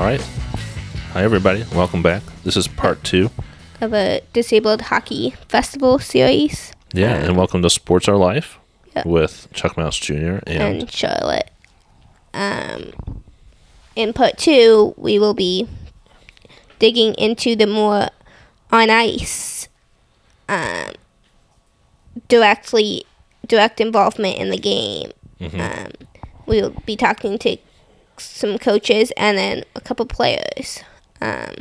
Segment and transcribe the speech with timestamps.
[0.00, 0.20] All right.
[1.12, 1.62] Hi, everybody.
[1.74, 2.22] Welcome back.
[2.42, 3.28] This is part two.
[3.82, 8.58] of a disabled hockey festival series Yeah, and welcome to Sports Are Life
[8.96, 9.02] Yeah.
[9.04, 10.38] with Chuck Mounts Jr.
[10.46, 11.50] and, and Charlotte.
[12.32, 12.92] Um,
[13.94, 15.68] in part two, we will be
[16.78, 18.08] digging into the more
[18.72, 19.68] on ice,
[20.48, 20.92] um,
[22.28, 23.04] directly
[23.46, 25.10] direct involvement in the game.
[25.40, 25.88] Um,
[26.46, 27.58] we will be talking to
[28.20, 30.82] some coaches and then a couple players.
[31.20, 31.54] Um,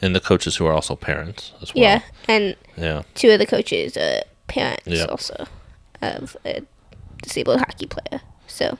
[0.00, 1.82] and the coaches who are also parents as well.
[1.82, 3.02] yeah, and Yeah.
[3.14, 5.04] two of the coaches are parents Yeah.
[5.04, 5.46] also
[6.00, 6.62] of a
[7.22, 8.20] disabled hockey player.
[8.46, 8.78] So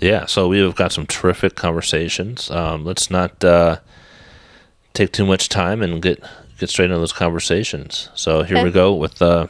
[0.00, 2.50] Yeah, so we've got some terrific conversations.
[2.50, 3.76] Um, let's not uh,
[4.92, 6.22] take too much time and get
[6.58, 8.10] get straight into those conversations.
[8.14, 9.46] So here we go with uh,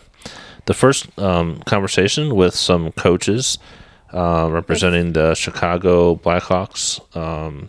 [0.66, 3.58] the first um, conversation with some coaches
[4.14, 7.68] uh, representing the Chicago Blackhawks, um,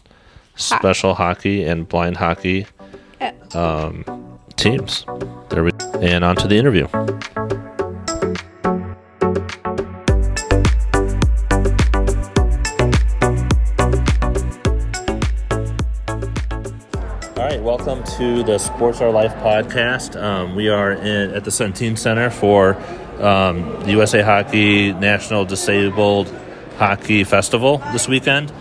[0.55, 2.67] special hockey and blind hockey
[3.55, 4.05] um,
[4.55, 5.05] teams.
[5.49, 6.87] There we and on to the interview.
[17.37, 20.21] All right, welcome to the Sports Are Life podcast.
[20.21, 22.77] Um, we are in, at the Centene Center for
[23.21, 26.33] um, the USA Hockey National Disabled
[26.77, 28.51] Hockey Festival this weekend.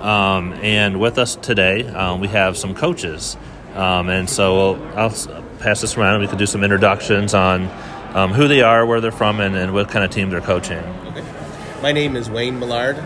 [0.00, 3.36] Um, and with us today, um, we have some coaches.
[3.74, 5.10] Um, and so I'll
[5.58, 7.70] pass this around and we can do some introductions on
[8.14, 10.78] um, who they are, where they're from, and, and what kind of team they're coaching.
[10.78, 11.24] Okay.
[11.82, 12.96] My name is Wayne Millard.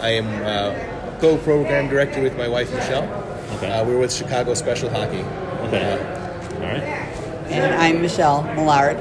[0.00, 3.04] I am uh, co-program director with my wife Michelle.
[3.56, 3.70] Okay.
[3.70, 5.20] Uh, we're with Chicago Special Hockey.
[5.68, 5.92] Okay.
[5.92, 6.82] Uh, All right.
[7.48, 8.96] And I'm Michelle Millard,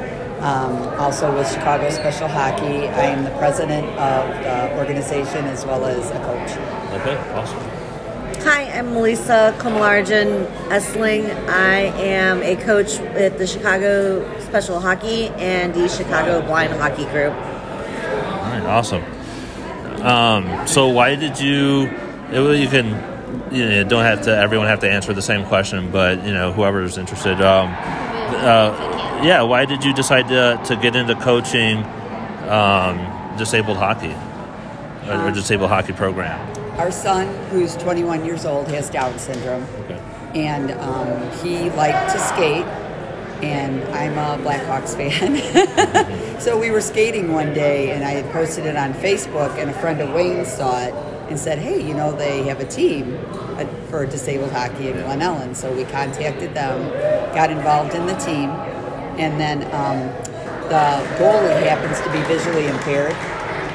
[0.46, 2.88] um, also with Chicago Special Hockey.
[2.88, 6.52] I am the president of the organization as well as a coach.
[7.02, 7.60] Okay, awesome.
[8.44, 11.34] Hi, I'm Malisa Komalarajun Essling.
[11.50, 17.34] I am a coach with the Chicago Special Hockey and the Chicago Blind Hockey Group.
[17.34, 19.04] All right, awesome.
[20.04, 21.90] Um, so why did you?
[22.32, 24.38] You can, you know, don't have to.
[24.38, 27.42] Everyone have to answer the same question, but you know, whoever's interested.
[27.42, 28.95] Um, uh,
[29.26, 31.78] yeah, why did you decide to to get into coaching
[32.50, 32.98] um,
[33.38, 34.16] disabled hockey
[35.10, 36.40] or, or disabled hockey program?
[36.78, 40.00] Our son, who's 21 years old, has Down syndrome, Okay.
[40.36, 42.66] and um, he liked to skate.
[43.44, 46.40] And I'm a Blackhawks fan.
[46.40, 49.74] so we were skating one day, and I had posted it on Facebook, and a
[49.74, 50.94] friend of Wayne saw it
[51.30, 55.20] and said, Hey, you know, they have a team uh, for disabled hockey in Glen
[55.20, 55.54] Ellyn.
[55.54, 56.90] So we contacted them,
[57.36, 58.50] got involved in the team,
[59.18, 60.00] and then um,
[60.70, 63.14] the goalie happens to be visually impaired,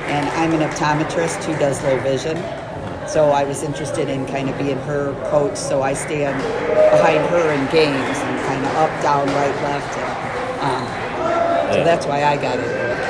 [0.08, 2.36] and I'm an optometrist who does low vision.
[3.08, 5.56] So I was interested in kind of being her coach.
[5.56, 6.36] So I stand
[6.92, 9.98] behind her in games and kind of up, down, right, left.
[9.98, 10.84] And, um,
[11.70, 11.72] Yeah.
[11.72, 13.00] So that's why I got into it.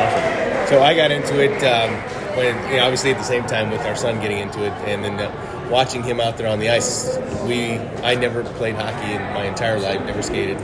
[0.00, 0.66] Awesome.
[0.68, 1.90] so I got into it um,
[2.36, 5.02] when, you know, obviously at the same time with our son getting into it, and
[5.04, 7.18] then uh, watching him out there on the ice.
[7.46, 10.58] We, I never played hockey in my entire life, never skated.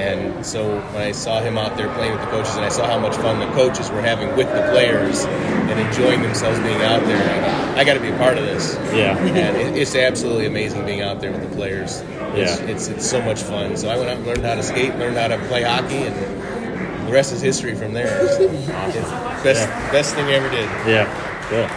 [0.00, 2.86] And so when I saw him out there playing with the coaches, and I saw
[2.86, 7.04] how much fun the coaches were having with the players and enjoying themselves being out
[7.04, 8.76] there, I, I got to be a part of this.
[8.94, 9.16] Yeah.
[9.18, 12.00] and it, it's absolutely amazing being out there with the players.
[12.00, 12.66] It's, Yeah.
[12.66, 13.76] it's it's so much fun.
[13.76, 17.06] So I went out and learned how to skate, learned how to play hockey, and
[17.06, 18.24] the rest is history from there.
[18.24, 20.64] It's, it's best best thing I ever did.
[20.88, 21.06] Yeah.
[21.50, 21.68] Good.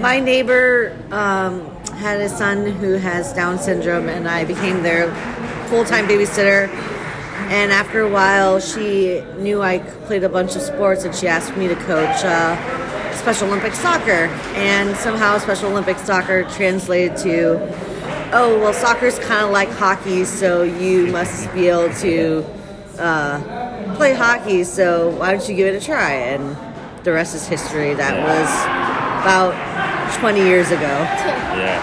[0.00, 1.64] My neighbor um,
[1.94, 5.06] had a son who has Down syndrome, and I became their
[5.72, 6.68] full time babysitter.
[7.48, 11.56] And after a while, she knew I played a bunch of sports, and she asked
[11.56, 14.28] me to coach uh, Special Olympic soccer.
[14.54, 17.54] And somehow, Special Olympic soccer translated to,
[18.34, 22.44] oh, well, soccer's kind of like hockey, so you must be able to
[22.98, 26.12] uh, play hockey, so why don't you give it a try?
[26.12, 26.54] And
[27.02, 27.94] the rest is history.
[27.94, 28.48] That was
[29.22, 29.54] about
[30.20, 30.80] 20 years ago.
[30.80, 31.80] Yeah.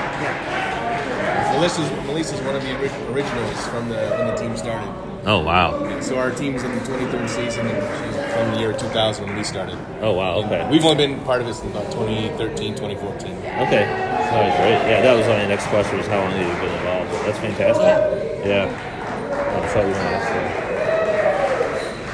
[2.19, 2.75] Malisa's, is one of the
[3.13, 4.89] originals from the when the team started.
[5.25, 5.99] Oh wow.
[6.01, 9.43] So our team's in the 23rd season, and she's from the year 2000 when we
[9.43, 9.77] started.
[10.01, 10.35] Oh wow.
[10.43, 10.67] Okay.
[10.69, 13.31] We've only been part of this since about 2013, 2014.
[13.31, 13.49] Okay.
[13.49, 14.91] All right, great.
[14.91, 17.11] Yeah, that was my next question was how long have you been involved?
[17.25, 18.45] That's fantastic.
[18.45, 18.65] Yeah.
[18.67, 20.69] I thought you were gonna ask that.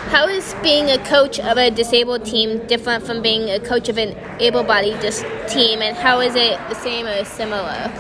[0.09, 3.97] How is being a coach of a disabled team different from being a coach of
[3.97, 7.91] an able-bodied dis- team, and how is it the same or similar?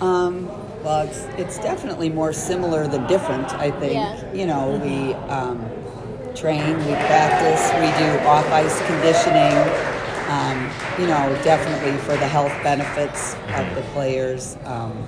[0.00, 0.46] Um,
[0.82, 3.94] well, it's, it's definitely more similar than different, I think.
[3.94, 4.32] Yeah.
[4.32, 5.68] You know, we um,
[6.34, 9.56] train, we practice, we do off ice conditioning.
[10.28, 10.70] Um,
[11.00, 15.06] you know, definitely for the health benefits of the players, um,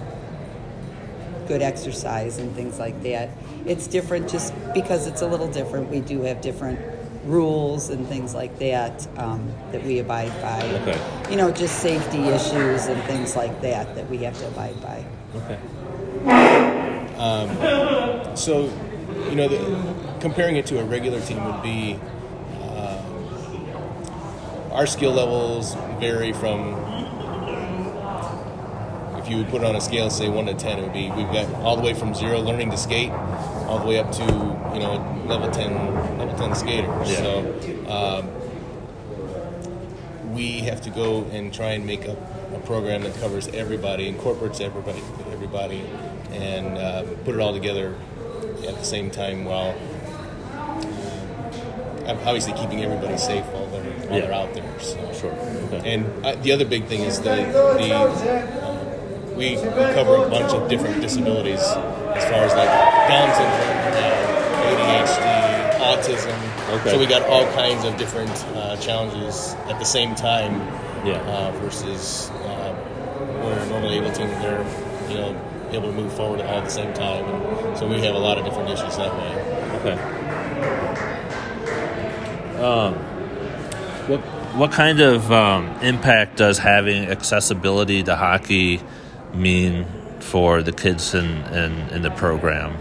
[1.49, 3.31] good exercise and things like that.
[3.67, 5.90] It's different just because it's a little different.
[5.90, 6.79] We do have different
[7.24, 10.62] rules and things like that um, that we abide by.
[10.62, 10.98] Okay.
[11.30, 15.04] You know, just safety issues and things like that that we have to abide by.
[15.34, 15.58] Okay.
[18.34, 18.70] So,
[19.28, 19.58] you know, the,
[20.20, 21.98] comparing it to a regular team would be
[22.62, 23.02] uh,
[24.72, 26.76] our skill levels vary from.
[29.18, 31.10] If you would put it on a scale, say one to ten, it would be
[31.10, 33.10] we've got all the way from zero learning to skate,
[33.68, 35.72] all the way up to you know level ten
[36.18, 37.10] level ten skaters.
[37.10, 37.16] Yeah.
[37.16, 37.88] So.
[37.88, 38.28] Um,
[40.34, 44.60] we have to go and try and make a, a program that covers everybody, incorporates
[44.60, 45.84] everybody, everybody,
[46.30, 47.96] and uh, put it all together
[48.66, 49.74] at the same time while
[52.06, 54.26] obviously keeping everybody safe while they're while Yeah.
[54.26, 54.80] they're out there.
[54.80, 55.12] So.
[55.12, 55.32] Sure.
[55.32, 55.94] Okay.
[55.94, 57.34] And uh, the other big thing is the,
[57.78, 61.60] the uh, we, we cover a bunch of different disabilities
[62.18, 62.68] as far as like
[63.08, 63.78] Down syndrome,
[64.68, 65.38] ADHD,
[65.80, 66.78] autism.
[66.80, 66.90] Okay.
[66.90, 70.60] So we got all kinds of different uh, challenges at the same time.
[71.06, 71.20] Yeah.
[71.22, 72.74] Uh, versus uh,
[73.42, 74.66] where normally able to they're
[75.08, 77.24] you know able to move forward all at the same time.
[77.24, 79.32] And so we have a lot of different issues that way.
[79.78, 80.18] Okay.
[82.60, 82.94] Um,
[84.08, 84.20] what
[84.56, 88.82] what kind of um, impact does having accessibility to hockey
[89.32, 89.86] mean
[90.28, 92.76] for the kids in, in, in the program?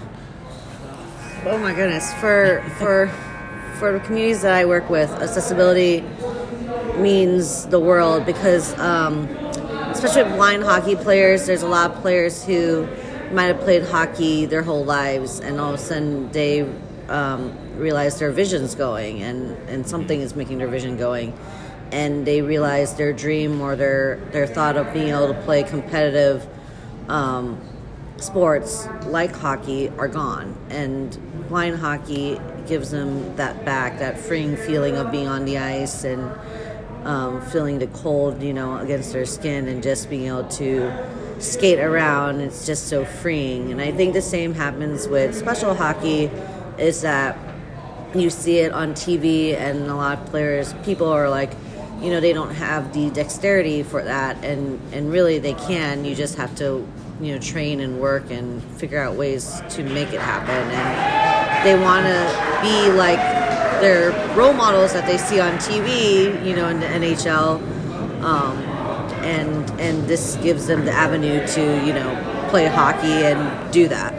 [1.45, 2.13] Oh my goodness!
[2.15, 3.07] For for
[3.79, 6.03] for the communities that I work with, accessibility
[6.97, 9.27] means the world because, um,
[9.91, 12.87] especially with blind hockey players, there's a lot of players who
[13.31, 16.61] might have played hockey their whole lives, and all of a sudden they
[17.07, 21.33] um, realize their vision's going, and and something is making their vision going,
[21.91, 26.45] and they realize their dream or their their thought of being able to play competitive.
[27.07, 27.61] Um,
[28.17, 30.55] sports like hockey are gone.
[30.69, 31.17] And
[31.47, 36.31] blind hockey gives them that back that freeing feeling of being on the ice and
[37.05, 40.91] um, feeling the cold you know against their skin and just being able to
[41.39, 42.41] skate around.
[42.41, 43.71] It's just so freeing.
[43.71, 46.29] And i think the same happens with special hockey
[46.77, 47.37] is that
[48.15, 51.51] you see it on tv and a lot of players people are like
[52.01, 54.43] you know they don't have the dexterity for that.
[54.43, 56.05] And and really they can.
[56.05, 56.87] You just have to
[57.21, 61.75] you know train and work and figure out ways to make it happen and they
[61.81, 63.19] want to be like
[63.81, 67.61] their role models that they see on TV you know in the NHL
[68.23, 68.57] um,
[69.23, 74.13] and and this gives them the avenue to you know play hockey and do that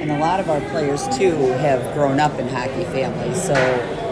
[0.00, 3.42] And a lot of our players too have grown up in hockey families.
[3.42, 3.54] So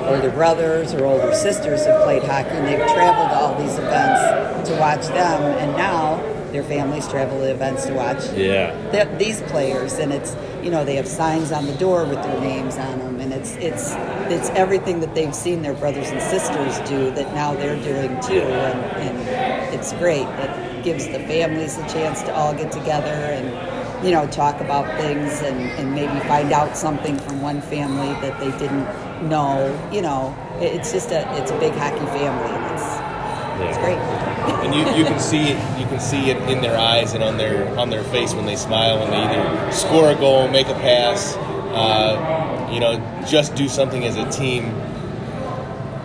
[0.06, 4.68] older brothers or older sisters have played hockey and they've traveled to all these events
[4.70, 5.42] to watch them.
[5.58, 6.20] And now
[6.56, 8.72] their families travel to events to watch Yeah.
[8.90, 9.98] th- these players.
[9.98, 13.20] And it's you know they have signs on the door with their names on them,
[13.20, 13.94] and it's it's
[14.34, 18.40] it's everything that they've seen their brothers and sisters do that now they're doing too,
[18.70, 20.26] and, and it's great.
[20.46, 23.46] It gives the families a chance to all get together and
[24.04, 28.38] you know, talk about things and, and maybe find out something from one family that
[28.38, 28.86] they didn't
[29.28, 29.72] know.
[29.90, 32.52] You know, it's just a it's a big hockey family,
[33.58, 33.98] and it's it's great.
[34.64, 37.36] and you, you can see it you can see it in their eyes and on
[37.38, 40.74] their on their face when they smile when they either score a goal make a
[40.74, 41.36] pass
[41.74, 42.96] uh, you know
[43.26, 44.64] just do something as a team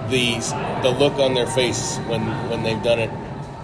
[0.10, 0.36] the
[0.84, 3.10] the look on their face when when they've done it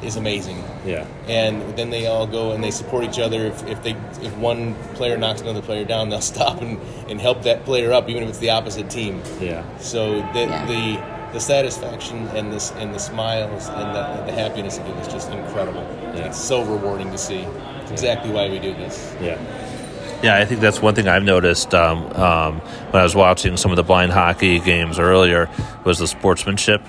[0.03, 1.06] is amazing Yeah.
[1.27, 3.91] and then they all go and they support each other if, if they
[4.22, 6.79] if one player knocks another player down they'll stop and,
[7.10, 9.63] and help that player up even if it's the opposite team Yeah.
[9.79, 10.65] so the Yeah.
[10.67, 15.07] the the satisfaction and this and the smiles and the, the happiness of it is
[15.07, 15.81] just incredible.
[16.15, 16.27] Yeah.
[16.27, 17.39] It's so rewarding to see.
[17.81, 19.15] It's exactly why we do this.
[19.22, 19.38] Yeah.
[20.24, 23.72] Yeah, I think that's one thing I've noticed um, um, when I was watching some
[23.72, 25.48] of the blind hockey games earlier
[25.86, 26.81] was the sportsmanship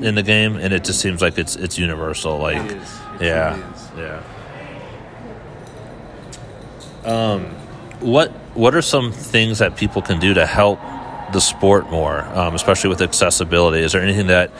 [0.00, 2.38] in the game, and it just seems like it's it's universal.
[2.38, 3.00] Like, It is.
[3.20, 3.90] It yeah, truly is.
[3.98, 4.22] yeah.
[7.04, 7.44] Um,
[8.00, 10.78] what what are some things that people can do to help
[11.32, 13.82] the sport more, um, especially with accessibility?
[13.82, 14.50] Is there anything that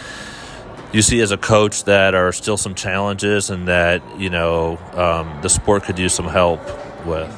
[0.93, 5.41] you see as a coach that are still some challenges and that you know um,
[5.43, 6.61] the sport could use some help
[7.07, 7.31] with?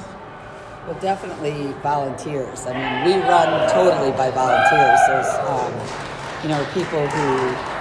[0.86, 2.66] Well, definitely volunteers.
[2.66, 4.98] I mean, we run totally by volunteers.
[5.06, 5.72] There's, um,
[6.42, 7.72] you know, people who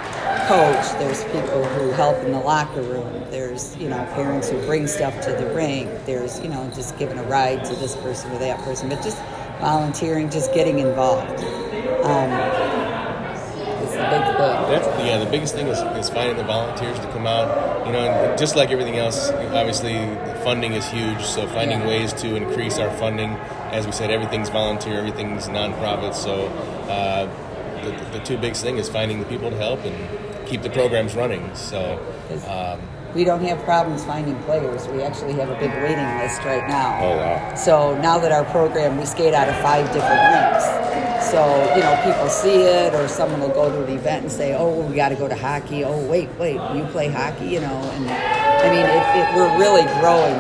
[0.48, 0.92] coach.
[1.00, 3.26] There's people who help in the locker room.
[3.32, 5.90] There's, you know, parents who bring stuff to the rink.
[6.06, 8.90] There's, you know, just giving a ride to this person or that person.
[8.90, 9.18] But just
[9.62, 11.30] volunteering, just getting involved.
[12.04, 12.32] Um,
[13.84, 14.24] it's the big
[14.72, 15.24] That's yeah.
[15.24, 17.86] The biggest thing is, is finding the volunteers to come out.
[17.86, 21.22] You know, and just like everything else, obviously the funding is huge.
[21.24, 21.88] So finding Yeah.
[21.88, 23.32] ways to increase our funding,
[23.72, 26.14] as we said, everything's volunteer, everything's nonprofit.
[26.16, 26.48] So
[26.90, 27.28] uh,
[27.84, 31.16] the, the two biggest thing is finding the people to help and keep the programs
[31.16, 31.54] running.
[31.56, 32.00] So
[32.48, 32.80] um,
[33.14, 34.88] We don't have problems finding players.
[34.88, 36.98] We actually have a big waiting list right now.
[37.02, 37.56] Oh, wow.
[37.56, 40.64] So now that our program, we skate out of five different rinks.
[41.30, 44.54] So, you know, people see it or someone will go to an event and say,
[44.54, 45.84] oh, we got to go to hockey.
[45.84, 47.92] Oh, wait, wait, you play hockey, you know?
[47.96, 50.40] And I mean, it, it, we're really growing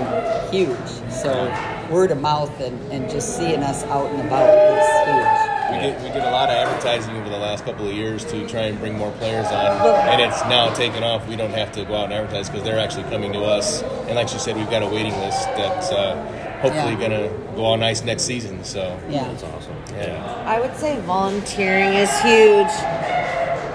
[0.51, 1.11] huge.
[1.11, 1.49] So
[1.91, 5.40] word of mouth and, and just seeing us out and about is huge.
[5.71, 8.47] We did we did a lot of advertising over the last couple of years to
[8.47, 9.71] try and bring more players on,
[10.09, 11.27] and it's now taken off.
[11.27, 13.81] We don't have to go out and advertise because they're actually coming to us.
[14.07, 16.15] And like she said, we've got a waiting list that's uh,
[16.61, 16.99] hopefully Yeah.
[17.09, 18.63] going to go on nice next season.
[18.63, 19.23] So Yeah.
[19.25, 19.75] That's awesome.
[19.95, 20.43] yeah.
[20.45, 22.71] I would say volunteering is huge,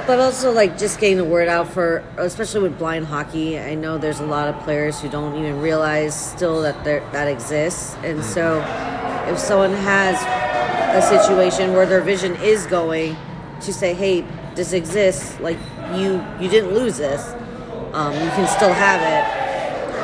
[0.06, 3.58] but also like just getting the word out for, especially with blind hockey.
[3.58, 7.26] I know there's a lot of players who don't even realize still that there that
[7.28, 8.60] exists, and so
[9.28, 10.16] if someone has
[10.94, 13.16] a situation where their vision is going,
[13.62, 14.24] to say, hey,
[14.54, 15.38] this exists.
[15.40, 15.58] Like
[15.94, 17.34] you, you didn't lose this.
[17.92, 19.46] Um, you can still have it.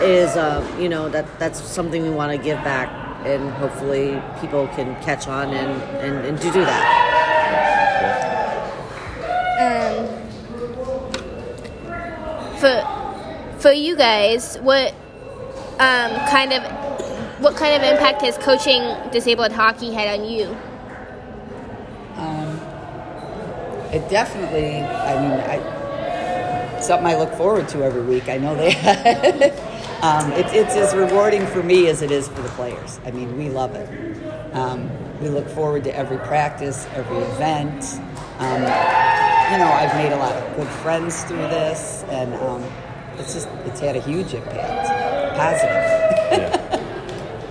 [0.03, 2.89] Is uh, you know that that's something we want to give back,
[3.25, 7.13] and hopefully people can catch on and and, and to do that.
[9.61, 10.09] Um,
[12.59, 14.93] for for you guys, what
[15.79, 16.63] um, kind of
[17.41, 20.57] what kind of impact has coaching disabled hockey had on you?
[22.17, 22.61] Um,
[23.93, 28.29] it definitely, I mean, I, something I look forward to every week.
[28.29, 28.75] I know they,
[30.03, 33.01] um, it, it's as rewarding for me as it is for the players.
[33.05, 34.55] I mean, we love it.
[34.55, 37.85] Um, we look forward to every practice, every event.
[38.39, 38.63] Um,
[39.53, 42.65] you know, I've made a lot of good friends through this, and um,
[43.19, 46.61] it's just it's had a huge impact, positive.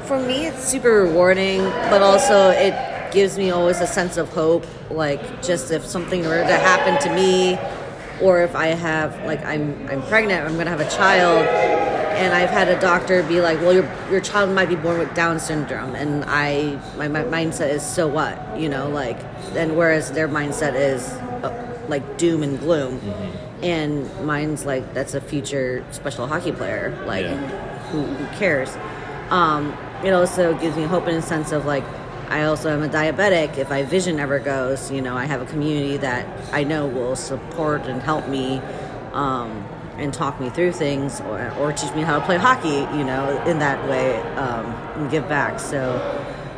[0.08, 2.74] For me, it's super rewarding, but also it
[3.12, 4.66] gives me always a sense of hope.
[4.90, 7.58] Like, just if something were to happen to me,
[8.22, 12.50] or if I have, like, I'm I'm pregnant, I'm gonna have a child, and I've
[12.50, 15.96] had a doctor be like, "Well, your your child might be born with Down syndrome,"
[15.96, 19.20] and I my, my mindset is, "So what?" You know, like,
[19.56, 21.08] and whereas their mindset is
[21.44, 21.52] uh,
[21.88, 23.00] like doom and gloom,
[23.64, 27.38] and mine's like, "That's a future special hockey player." Like, Yeah.
[27.92, 28.70] who, who cares?
[29.30, 31.84] Um, it also gives me hope in a sense of like,
[32.32, 33.58] I also am a diabetic.
[33.58, 37.18] If my vision ever goes, you know, I have a community that I know will
[37.18, 38.60] support and help me
[39.12, 43.04] um, and talk me through things or, or teach me how to play hockey, you
[43.04, 45.60] know, in that way um, and give back.
[45.60, 45.92] So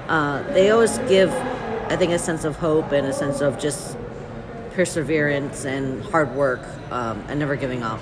[0.10, 1.32] uh, they always give,
[1.90, 3.98] I think, a sense of hope and a sense of just
[4.74, 6.62] perseverance and hard work
[6.92, 8.00] um, and never giving up.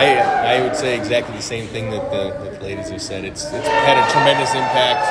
[0.00, 3.24] I, I would say exactly the same thing that the, that the ladies have said.
[3.24, 5.04] It's, it's had a tremendous impact.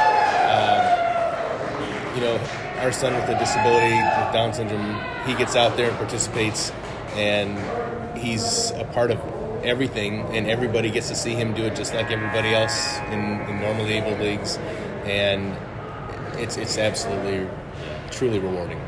[0.49, 2.39] Um, you know,
[2.79, 6.71] our son with a disability, with Down syndrome, he gets out there and participates,
[7.13, 9.19] and he's a part of
[9.63, 13.61] everything, and everybody gets to see him do it just like everybody else in, in
[13.61, 14.57] normally able leagues,
[15.03, 15.55] and
[16.39, 17.47] it's it's absolutely,
[18.09, 18.81] truly rewarding.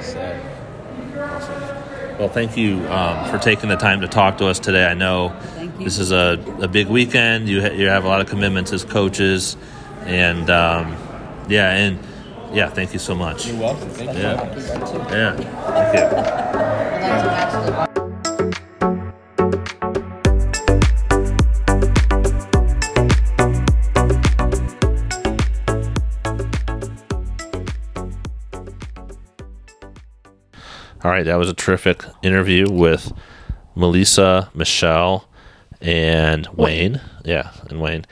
[0.00, 1.81] So.
[2.18, 4.86] Well, thank you um, for taking the time to talk to us today.
[4.86, 5.34] I know
[5.78, 7.48] this is a, a big weekend.
[7.48, 9.56] You, ha- you have a lot of commitments as coaches,
[10.04, 10.96] and um,
[11.48, 11.98] yeah, and
[12.52, 13.46] yeah, thank you so much.
[13.46, 13.88] You're welcome.
[13.90, 14.12] Thank.
[14.16, 14.60] Yeah, You
[15.10, 15.36] yeah,
[17.72, 17.91] thank you.
[31.04, 33.12] All right, that was a terrific interview with
[33.76, 35.28] Malisa, Michelle,
[35.80, 37.00] and Wayne.
[37.24, 38.04] Yeah, and Wayne.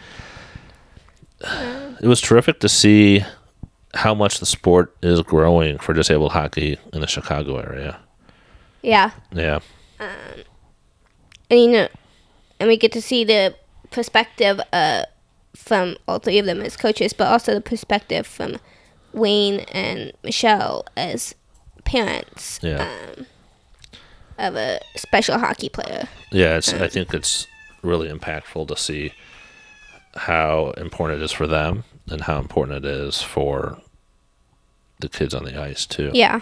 [2.01, 3.25] It was terrific to see
[3.95, 8.01] how much the sport is growing for disabled hockey in the Chicago area.
[8.83, 9.61] Yeah, Yeah,
[11.51, 11.89] and you know,
[12.59, 13.55] and we get to see the
[13.91, 15.05] perspective uh,
[15.55, 18.59] from all three of them as coaches, but also the perspective from
[19.13, 21.35] Wayne and Michelle as
[21.91, 23.27] parents yeah, um,
[24.39, 26.09] of a special hockey player.
[26.31, 26.57] yeah.
[26.57, 27.47] It's, I think it's
[27.83, 29.13] really impactful to see
[30.15, 33.79] how important it is for them and how important it is for
[35.01, 36.11] the kids on the ice too.
[36.15, 36.41] Yeah.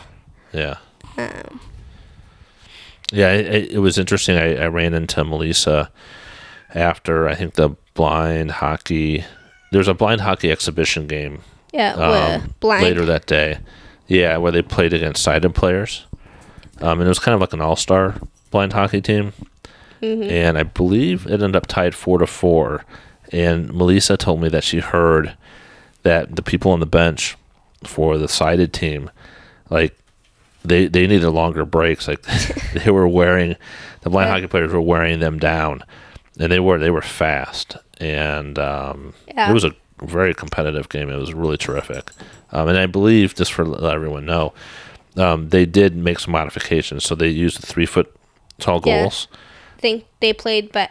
[0.53, 0.77] Yeah.
[1.17, 1.61] Um,
[3.13, 4.37] Yeah, it, it- it was interesting.
[4.37, 5.89] I, I ran into Malisa
[6.75, 9.25] after I think the blind hockey.
[9.73, 12.83] There's a blind hockey exhibition game yeah, um, blind.
[12.85, 13.59] later that day.
[14.09, 16.05] Yeah, where they played against sighted players.
[16.81, 18.17] Um, and it was kind of like an all star
[18.51, 19.33] blind hockey team.
[20.01, 22.85] And I believe it ended up tied four to four.
[23.33, 25.37] And Malisa told me that she heard
[26.05, 27.37] that the people on the bench
[27.85, 29.11] for the sighted team,
[29.71, 29.99] like
[30.65, 32.07] they they needed longer breaks.
[32.09, 32.23] Like
[32.75, 33.57] they were wearing
[34.03, 35.83] the blind hockey players were wearing them down,
[36.39, 37.77] and they were they were fast.
[38.01, 39.51] And um, Yeah.
[39.51, 41.11] it was a very competitive game.
[41.11, 42.11] It was really terrific.
[42.53, 44.53] Um, and I believe just for let everyone know,
[45.17, 47.05] um, they did make some modifications.
[47.05, 48.15] So they used the three foot
[48.59, 49.03] tall Yeah.
[49.03, 49.29] goals.
[49.77, 50.91] I think they played but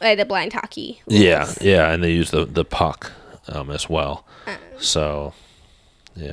[0.00, 1.00] the blind hockey.
[1.06, 1.62] Yeah, rules.
[1.62, 3.12] yeah, and they used the the puck
[3.48, 4.24] um, as well.
[4.78, 5.34] So,
[6.16, 6.32] yeah.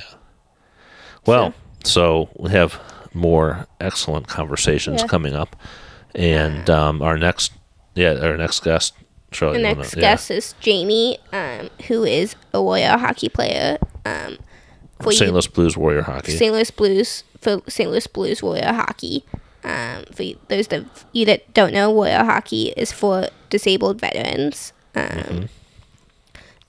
[1.26, 1.52] Well,
[1.84, 2.80] so we have
[3.12, 5.06] more excellent conversations Yeah.
[5.06, 5.54] coming up,
[6.14, 7.52] and um, our next,
[7.94, 8.94] yeah, our next guest.
[9.32, 10.00] Shirley, The next wanna- yeah.
[10.00, 13.78] guest is Jamie, um, who is a Warrior hockey player.
[14.06, 14.38] Um,
[15.00, 15.32] for St.
[15.32, 16.32] Louis Blues Warrior Hockey.
[16.32, 16.52] St.
[16.52, 17.88] Louis Blues for St.
[17.88, 19.24] Louis Blues Warrior Hockey.
[19.62, 24.72] Um, for you- those of you that don't know, Warrior Hockey is for disabled veterans.
[24.96, 25.42] Um, Mm-hmm.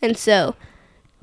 [0.02, 0.56] And so,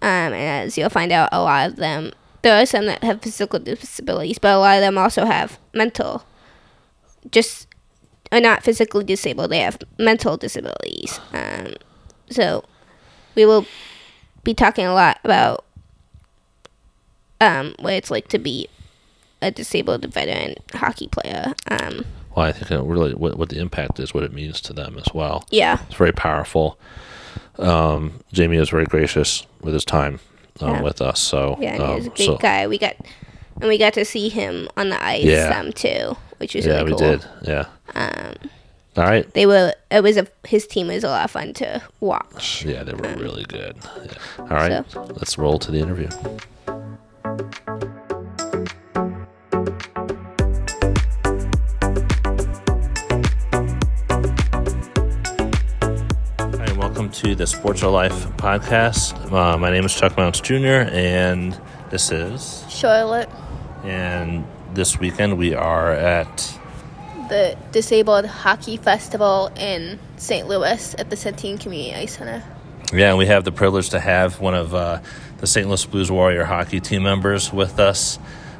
[0.02, 0.34] um, and
[0.66, 2.12] as you'll find out, a lot of them,
[2.42, 6.24] there are some that have physical disabilities, but a lot of them also have mental,
[7.30, 7.65] just
[8.32, 9.50] are not physically disabled.
[9.50, 11.20] They have mental disabilities.
[11.32, 11.74] Um,
[12.30, 12.64] so,
[13.34, 13.66] we will
[14.44, 15.64] be talking a lot about
[17.40, 18.68] um, what it's like to be
[19.42, 21.54] a disabled veteran hockey player.
[21.70, 22.04] Um,
[22.34, 24.96] Well, I think it really what, what the impact is, what it means to them
[24.98, 25.44] as well.
[25.50, 26.78] yeah, It's very powerful.
[27.58, 30.20] Um, Jamie is very gracious with his time
[30.60, 30.82] um, Yeah.
[30.82, 31.20] with us.
[31.20, 32.66] So yeah, and um, he's a great so- guy.
[32.66, 32.96] We got
[33.60, 35.58] and we got to see him on the ice Yeah.
[35.58, 37.24] um, too, which was Yeah, really we did.
[37.42, 37.66] Yeah.
[37.94, 38.34] Um,
[38.96, 39.30] All right.
[39.34, 39.72] they were.
[39.90, 42.64] It was a his team was a lot of fun to watch.
[42.64, 43.76] Yeah, they were really good.
[44.04, 44.12] Yeah.
[44.38, 46.08] All right, So- let's roll to the interview.
[55.38, 59.30] Hi, welcome to the Sports Are Life podcast.
[59.30, 61.58] Uh, my name is Chuck Mounts Jr., and
[61.90, 62.64] this is.
[62.70, 63.28] Charlotte,
[63.84, 66.58] And this weekend we are at.
[67.28, 70.46] the Disabled Hockey Festival in St.
[70.46, 72.44] Louis at the Centene Community Ice Center.
[72.92, 75.00] Yeah, and we have the privilege to have one of uh,
[75.38, 75.66] the St.
[75.66, 78.18] Louis Blues Warrior hockey team members with us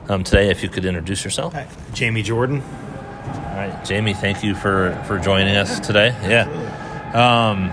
[0.09, 0.50] um, today.
[0.50, 1.52] If you could introduce yourself.
[1.52, 2.61] Hi, Jamie Jordan.
[2.61, 6.09] All right, Jamie, thank you for, for joining us today.
[6.24, 6.48] Yeah.
[7.12, 7.72] Um,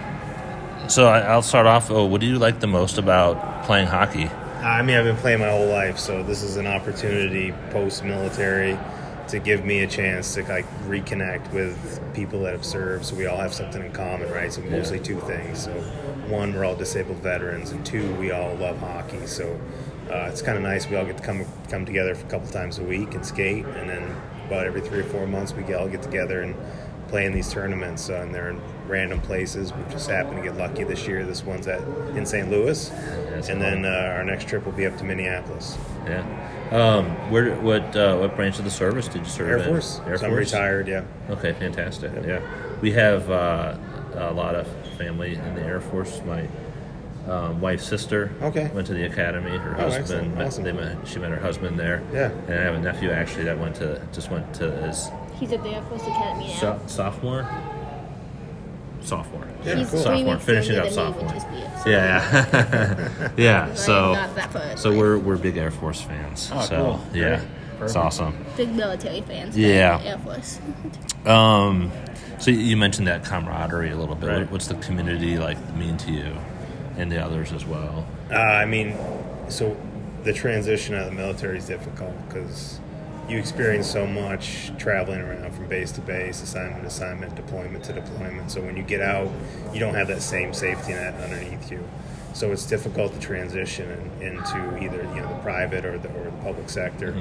[0.89, 1.89] so I, I'll start off.
[1.89, 4.29] Oh, what do you like the most about playing hockey?
[4.63, 8.79] I mean, I've been playing my whole life, so this is an opportunity post-military
[9.27, 13.03] to give me a chance to like reconnect with people that have served.
[13.03, 14.53] So we all have something in common, right?
[14.53, 15.65] So mostly two things.
[15.65, 15.71] So
[16.29, 19.27] one, we're all disabled veterans, and two, we all love hockey.
[19.27, 19.59] So
[20.09, 20.87] uh, it's kind of nice.
[20.87, 23.65] We all get to come come together for a couple times a week and skate,
[23.65, 24.15] and then
[24.47, 26.55] about every three or four months, we all get together and
[27.09, 28.09] play in these tournaments.
[28.09, 29.73] Uh, and they're in random places.
[29.73, 31.25] We just happened to get lucky this year.
[31.25, 31.81] This one's at
[32.15, 32.49] in St.
[32.49, 35.77] Louis, That's and then uh, our next trip will be up to Minneapolis.
[36.05, 36.23] Yeah.
[36.71, 39.65] Um, where what uh, what branch of the service did you serve Air in?
[39.69, 40.01] Force.
[40.07, 40.51] Air so I'm Force.
[40.51, 40.87] retired.
[40.87, 41.03] Yeah.
[41.29, 42.11] Okay, fantastic.
[42.25, 42.41] Yeah,
[42.81, 43.75] we have uh,
[44.15, 44.67] a lot of
[44.97, 46.21] family in the Air Force.
[46.25, 46.47] My
[47.27, 48.69] um, wife's sister Okay.
[48.73, 49.51] went to the academy.
[49.57, 50.35] Her Oh, husband, excellent.
[50.37, 50.63] met, Awesome.
[50.65, 52.03] they met, she met her husband there.
[52.11, 52.31] Yeah.
[52.47, 55.63] and I have a nephew actually that went to just went to his He's at
[55.63, 56.53] the Air Force Academy now.
[56.59, 57.47] so, sophomore.
[59.03, 59.47] Sophomore.
[59.63, 59.99] Yeah, He's cool.
[59.99, 61.27] Sophomore, weeks finishing up than me, sophomore.
[61.27, 61.69] which is weird.
[61.85, 63.73] Yeah, yeah, yeah.
[63.75, 64.97] So, not that far so life.
[64.99, 66.49] we're we're big Air Force fans.
[66.53, 67.05] Oh, so cool.
[67.13, 67.37] yeah,
[67.77, 67.85] Great.
[67.85, 68.35] it's awesome.
[68.55, 69.57] big military fans.
[69.57, 70.01] Yeah.
[70.03, 70.59] Air Force.
[71.25, 71.89] Um,
[72.39, 74.27] so you mentioned that camaraderie a little bit.
[74.27, 74.51] Right.
[74.51, 76.35] What's the community like mean to you
[76.97, 78.05] and the others as well?
[78.29, 78.97] Uh, I mean,
[79.47, 79.77] so
[80.23, 82.81] the transition out of the military is difficult because
[83.29, 87.93] you experience so much traveling around from base to base, assignment to assignment, deployment to
[87.93, 88.51] deployment.
[88.51, 89.29] So when you get out,
[89.73, 91.83] you don't have that same safety net underneath you.
[92.33, 96.25] So it's difficult to transition in, into either you know the private or the or
[96.25, 97.13] the public sector,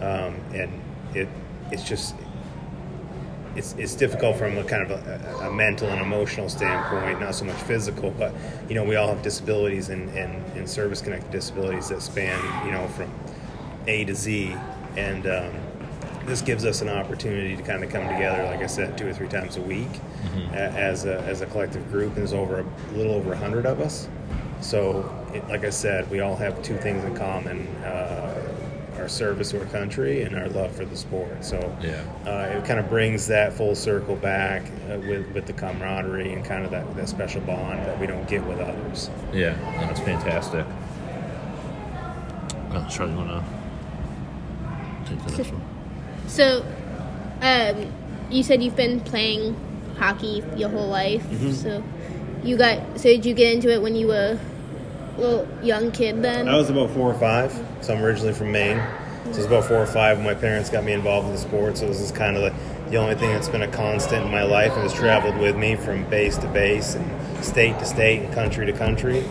[0.00, 0.70] um, and
[1.14, 1.28] it
[1.70, 2.14] it's just
[3.56, 7.44] it's, it's difficult from a kind of a, a mental and emotional standpoint, not so
[7.44, 8.32] much physical, but
[8.68, 12.72] you know we all have disabilities and, and, and service connected disabilities that span you
[12.72, 13.10] know from
[13.86, 14.54] A to Z,
[14.96, 15.52] and um,
[16.26, 19.12] this gives us an opportunity to kind of come together, like I said, two or
[19.12, 19.88] three times a week
[20.52, 22.08] a, as a as a collective group.
[22.08, 24.08] And there's over a little over hundred of us,
[24.60, 27.66] so it, like I said, we all have two things in common.
[27.84, 28.52] Uh,
[28.98, 31.44] our service to our country and our love for the sport.
[31.44, 32.02] So Yeah.
[32.26, 36.42] uh, it kind of brings that full circle back uh, with, with the camaraderie and
[36.42, 39.10] kind of that, that special bond that we don't get with others.
[39.34, 39.52] Yeah,
[39.86, 40.64] that's fantastic.
[42.70, 43.55] Uh, Charlie, you want to?
[45.06, 45.62] Take the next one.
[46.28, 46.66] So,
[47.40, 47.92] um,
[48.30, 49.56] you said you've been playing
[49.98, 51.22] hockey your whole life.
[51.24, 51.52] Mm-hmm.
[51.52, 51.82] So,
[52.46, 52.98] you got.
[52.98, 54.38] So did you get into it when you were
[55.16, 56.48] a little young kid then?
[56.48, 58.82] I was about four or five, so I'm originally from Maine.
[59.24, 61.38] So it was about four or five when my parents got me involved in the
[61.38, 61.78] sport.
[61.78, 64.44] So this is kind of the, the only thing that's been a constant in my
[64.44, 67.04] life and has traveled with me from base to base and
[67.46, 69.24] state to state and country to country.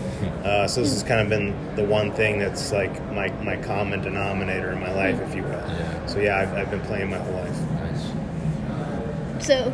[0.44, 4.02] Uh, so this has kind of been the one thing that's like my, my common
[4.02, 5.52] denominator in my life, if you will.
[5.52, 6.06] Yeah.
[6.06, 7.62] So yeah, I've, I've been playing my whole life.
[7.72, 9.46] Nice.
[9.46, 9.68] So,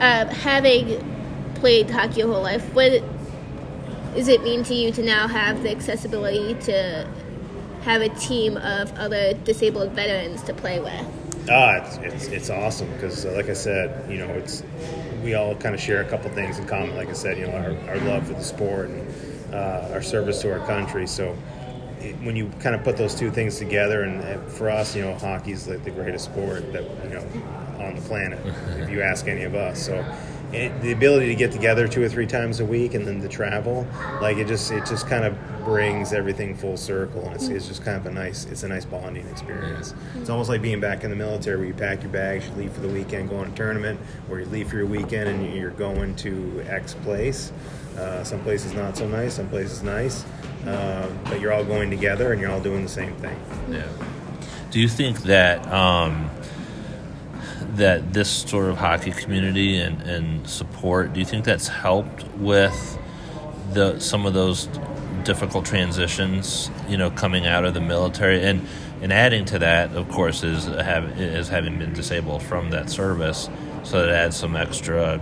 [0.00, 1.02] um, having
[1.56, 3.02] played hockey your whole life, what
[4.14, 7.06] does it mean to you to now have the accessibility to
[7.82, 11.48] have a team of other disabled veterans to play with?
[11.48, 14.62] Ah, it's it's, it's awesome because, uh, like I said, you know, it's
[15.26, 16.94] we all kind of share a couple things in common.
[16.94, 20.40] Like I said, you know, our, our love for the sport and uh, our service
[20.42, 21.04] to our country.
[21.06, 21.36] So
[22.00, 25.14] it, when you kind of put those two things together, and for us, you know,
[25.16, 28.38] hockey's like the greatest sport that you know on the planet.
[28.78, 30.04] if you ask any of us, so.
[30.52, 33.28] It, the ability to get together two or three times a week and then to
[33.28, 33.84] travel
[34.20, 37.84] like it just it just kind of brings everything full circle and it's, it's just
[37.84, 39.92] kind of a nice it's a nice bonding experience.
[40.14, 42.72] It's almost like being back in the military where you pack your bags you leave
[42.72, 43.98] for the weekend go on a tournament
[44.30, 47.52] or you leave for your weekend and you're going to x place.
[47.98, 50.24] Uh, some places not so nice some places nice
[50.66, 53.38] um, but you're all going together and you're all doing the same thing.
[53.70, 53.86] Yeah.
[54.70, 56.30] Do you think that um,
[57.76, 62.98] that this sort of hockey community and, and support, do you think that's helped with
[63.72, 64.68] the some of those
[65.24, 68.44] difficult transitions, you know, coming out of the military?
[68.44, 68.66] And
[69.02, 73.48] and adding to that, of course, is have is having been disabled from that service,
[73.82, 75.20] so that adds some extra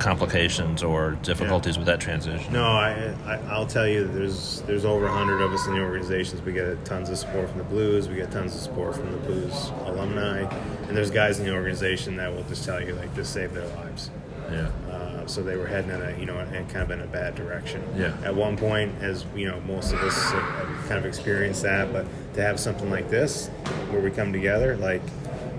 [0.00, 2.52] complications or difficulties with that transition.
[2.52, 6.42] No, I, I I'll tell you, there's there's over hundred of us in the organizations.
[6.42, 8.08] We get tons of support from the Blues.
[8.08, 10.40] We get tons of support from the Blues alumni,
[10.88, 13.68] and there's guys in the organization that will just tell you like this saved their
[13.76, 14.10] lives.
[14.50, 14.70] Yeah.
[14.90, 17.34] Uh, so they were heading in a you know and kind of in a bad
[17.34, 17.82] direction.
[17.96, 18.16] Yeah.
[18.24, 21.92] At one point, as you know, most of us have, have kind of experienced that,
[21.92, 23.48] but to have something like this
[23.90, 25.02] where we come together, like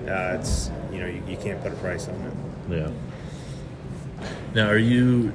[0.08, 2.78] uh, it's you know you, you can't put a price on it.
[2.80, 2.92] Yeah.
[4.58, 5.32] Now, are you?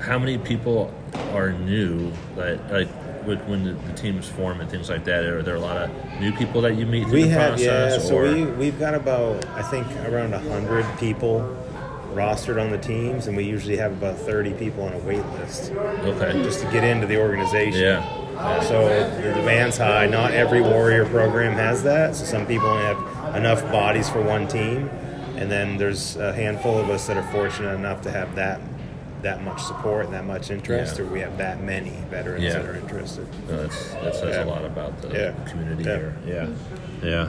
[0.00, 0.92] How many people
[1.32, 2.12] are new?
[2.36, 2.88] Like, like
[3.26, 5.90] with- when the, the teams form and things like that, are there a lot of
[6.20, 8.02] new people that you meet We the have, process?
[8.02, 8.06] yeah.
[8.06, 11.56] So or we we've got about I think around hundred people
[12.12, 15.72] rostered on the teams, and we usually have about thirty people on a wait list
[15.72, 17.80] okay, just to get into the organization.
[17.80, 18.60] yeah, yeah.
[18.60, 18.88] So
[19.22, 20.04] the demand's high.
[20.04, 22.14] Not every warrior program has that.
[22.14, 24.90] So some people only have enough bodies for one team,
[25.40, 28.60] and then there's a handful of us that are fortunate enough to have that
[29.22, 31.04] that much support and that much interest, Yeah.
[31.04, 32.54] or we have that many veterans Yeah.
[32.54, 33.26] that are interested.
[33.50, 34.44] No, that's, that says Yeah.
[34.44, 35.32] a lot about the Yeah.
[35.50, 35.96] community Yeah.
[35.98, 36.14] here.
[36.26, 36.46] Yeah,
[37.02, 37.28] yeah.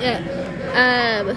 [0.00, 1.20] Yeah.
[1.20, 1.36] Um,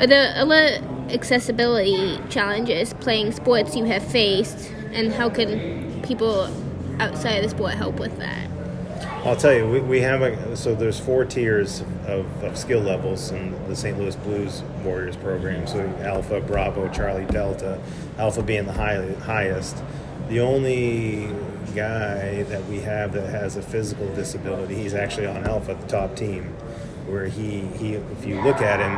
[0.00, 0.78] are there other
[1.10, 6.48] accessibility challenges playing sports you have faced, and how can people
[7.00, 8.48] outside of the sport help with that?
[9.26, 13.32] I'll tell you, we, we have a, so there's four tiers of, of skill levels
[13.32, 13.98] in the St.
[13.98, 15.66] Louis Blues Warriors program.
[15.66, 17.80] So Alpha, Bravo, Charlie, Delta.
[18.18, 19.82] Alpha being the high, highest.
[20.28, 21.28] The only
[21.74, 26.14] guy that we have that has a physical disability, he's actually on Alpha, the top
[26.14, 26.44] team,
[27.08, 28.94] where he, he if you look at him,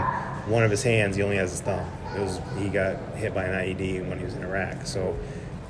[0.52, 1.90] one of his hands he only has his thumb.
[2.14, 4.84] It was he got hit by an IED when he was in Iraq.
[4.84, 5.16] So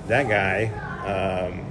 [0.09, 0.67] that guy.
[1.07, 1.68] Um,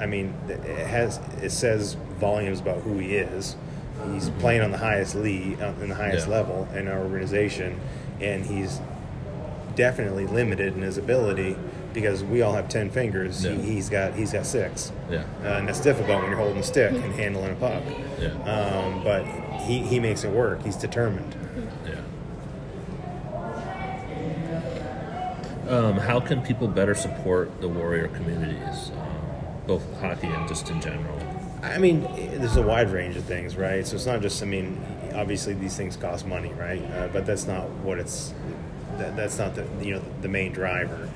[0.00, 3.56] I mean, it has it says volumes about who he is.
[4.12, 6.34] He's playing on the highest league, uh, in the highest Yeah.
[6.34, 7.80] level in our organization,
[8.20, 8.80] and he's
[9.74, 11.56] definitely limited in his ability
[11.94, 13.44] because we all have ten fingers.
[13.44, 13.52] Yeah.
[13.52, 15.24] He, he's got he's got six, Yeah.
[15.42, 17.82] uh, and that's difficult when you're holding a stick and handling a puck.
[18.20, 18.28] Yeah.
[18.44, 19.24] Um, but
[19.62, 20.62] he, he makes it work.
[20.62, 21.34] He's determined.
[21.86, 22.00] Yeah.
[25.68, 29.15] Um, how can people better support the warrior communities, um,
[29.66, 31.18] both hockey and just in general?
[31.62, 32.02] I mean,
[32.38, 33.86] there's a wide range of things, right?
[33.86, 34.42] So it's not just.
[34.42, 36.82] I mean, obviously these things cost money, right?
[36.92, 38.32] Uh, but that's not what it's.
[38.98, 41.08] That, that's not the you know the main driver.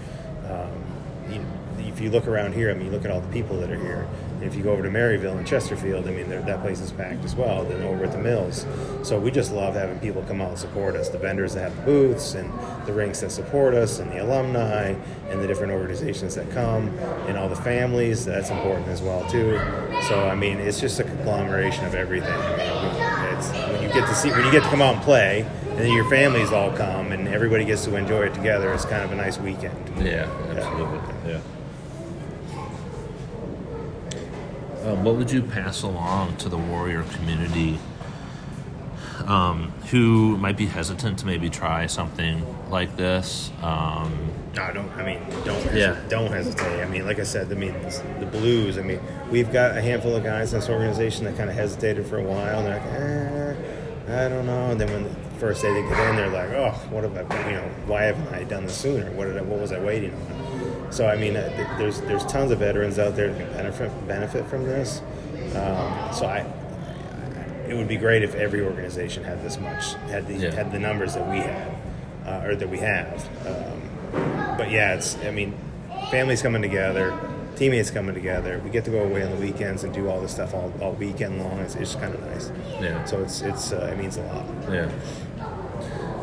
[0.48, 0.84] Um,
[1.30, 1.44] you,
[1.80, 3.78] if you look around here, I mean, you look at all the people that are
[3.78, 4.08] here.
[4.34, 7.24] And if you go over to Maryville and Chesterfield, I mean, that place is packed
[7.24, 7.64] as well.
[7.64, 8.64] Then over at the Mills,
[9.02, 11.10] so we just love having people come out and support us.
[11.10, 12.50] The vendors that have the booths and
[12.86, 14.94] the rinks that support us, and the alumni,
[15.28, 16.88] and the different organizations that come,
[17.28, 18.24] and all the families.
[18.24, 19.58] That's important as well too.
[20.08, 22.32] So I mean, it's just a conglomeration of everything.
[22.32, 25.02] I mean, it's when you get to see when you get to come out and
[25.02, 28.72] play, and then your families all come, and everybody gets to enjoy it together.
[28.72, 29.76] It's kind of a nice weekend.
[29.98, 31.30] Yeah, absolutely.
[31.30, 31.40] Yeah.
[34.84, 37.78] Um, what would you pass along to the warrior community
[39.26, 43.50] um, who might be hesitant to maybe try something like this?
[43.62, 44.90] Um, No, don't.
[44.92, 45.54] I mean, don't.
[45.62, 46.00] Hesitate, Yeah.
[46.08, 46.82] Don't hesitate.
[46.82, 47.74] I mean, like I said, I mean,
[48.18, 48.78] the Blues.
[48.78, 52.06] I mean, we've got a handful of guys in this organization that kind of hesitated
[52.06, 52.58] for a while.
[52.60, 54.70] And they're like, eh, I don't know.
[54.70, 57.48] And then when the first day they get in, they're like, oh, what have I?
[57.50, 59.10] You know, why haven't I done this sooner?
[59.12, 59.42] What did I?
[59.42, 60.59] What was I waiting on?
[60.90, 64.46] So I mean, uh, there's there's tons of veterans out there that can benefit benefit
[64.46, 65.00] from this.
[65.54, 66.44] Um, so I.
[67.68, 70.50] It would be great if every organization had this much, had the Yeah.
[70.52, 71.70] had the numbers that we had,
[72.26, 73.28] uh, or that we have.
[73.46, 75.54] Um, but yeah, it's I mean,
[76.10, 77.16] families coming together,
[77.54, 78.60] teammates coming together.
[78.64, 80.94] We get to go away on the weekends and do all this stuff all, all
[80.94, 81.60] weekend long.
[81.60, 82.50] It's, it's kind of nice.
[82.80, 83.04] Yeah.
[83.04, 84.44] So it's it's uh, it means a lot.
[84.68, 84.90] Yeah.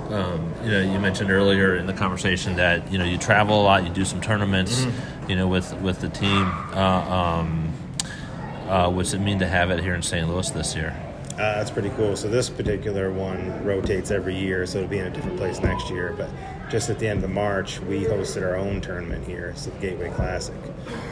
[0.10, 3.63] Um, you know, you mentioned earlier in the conversation that you know you travel a
[3.63, 4.86] lot, you do some tournaments,
[5.28, 6.52] you know, with with the team.
[6.74, 7.74] Uh, um,
[8.67, 10.28] uh, what's it mean to have it here in St.
[10.28, 10.96] Louis this year?
[11.34, 12.15] Uh, that's pretty cool.
[12.15, 15.89] So this particular one rotates every year, so it'll be in a different place next
[15.89, 16.15] year.
[16.17, 16.30] But
[16.70, 20.10] just at the end of March, we hosted our own tournament here, it's the Gateway
[20.10, 20.56] Classic.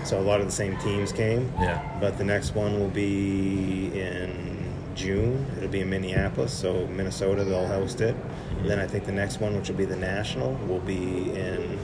[0.04, 1.54] So a lot of the same teams came.
[1.60, 1.98] Yeah.
[2.02, 5.46] But the next one will be in June.
[5.58, 8.16] It'll be in Minneapolis, so Minnesota they'll host it.
[8.66, 11.80] Then I think the next one, which will be the national, will be in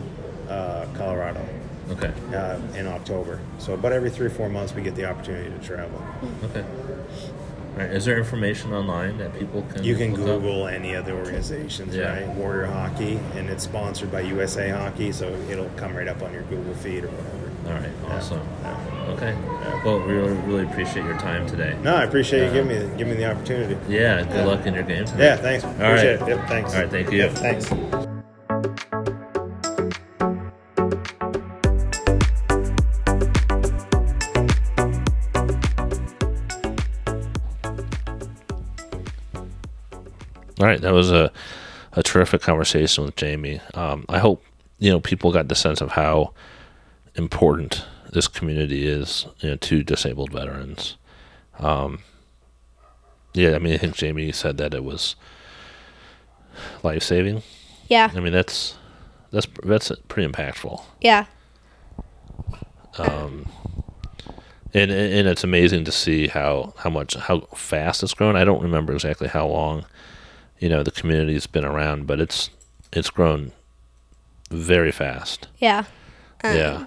[0.49, 1.45] uh, Colorado
[1.91, 2.11] Okay.
[2.35, 3.39] uh, in October.
[3.59, 6.01] So about every three or four months, we get the opportunity to travel.
[6.45, 6.61] Okay.
[6.63, 7.89] All right.
[7.91, 9.83] Is there information online that people can?
[9.83, 10.25] You can look up?
[10.41, 12.13] Google any other organizations, Yeah.
[12.13, 12.27] right?
[12.35, 16.43] Warrior Hockey, and it's sponsored by USA Hockey, so it'll come right up on your
[16.43, 17.40] Google feed or whatever.
[17.65, 17.89] All right.
[18.09, 18.41] Awesome.
[19.09, 19.35] Okay.
[19.85, 21.77] Well, we really, really appreciate your time today.
[21.81, 23.77] No, I appreciate you giving me giving me the opportunity.
[23.91, 24.23] Yeah.
[24.23, 25.25] Good luck in your game today.
[25.25, 25.63] Yeah, thanks.
[25.63, 26.29] Appreciate right.
[26.29, 26.37] it.
[26.37, 26.73] Yep, thanks.
[26.73, 27.17] All right, thank you.
[27.19, 27.71] Yep, thanks.
[40.59, 41.31] All right, that was a
[41.93, 43.59] a terrific conversation with Jamie.
[43.73, 44.43] Um, I hope
[44.77, 46.33] you know people got the sense of how
[47.15, 50.97] important this community is you know, to disabled veterans.
[51.59, 51.99] Um,
[53.33, 55.15] yeah, I mean, I think Jamie said that it was
[56.83, 57.43] life saving.
[57.87, 58.11] Yeah.
[58.13, 58.75] I mean, that's
[59.31, 60.83] that's that's pretty impactful.
[60.99, 61.25] Yeah.
[62.97, 63.47] Um,
[64.73, 68.35] and and it's amazing to see how how much how fast it's grown.
[68.35, 69.85] I don't remember exactly how long,
[70.59, 72.49] you know, the community's been around, but it's
[72.91, 73.53] it's grown
[74.49, 75.47] very fast.
[75.59, 75.85] Yeah.
[76.43, 76.85] Um, yeah.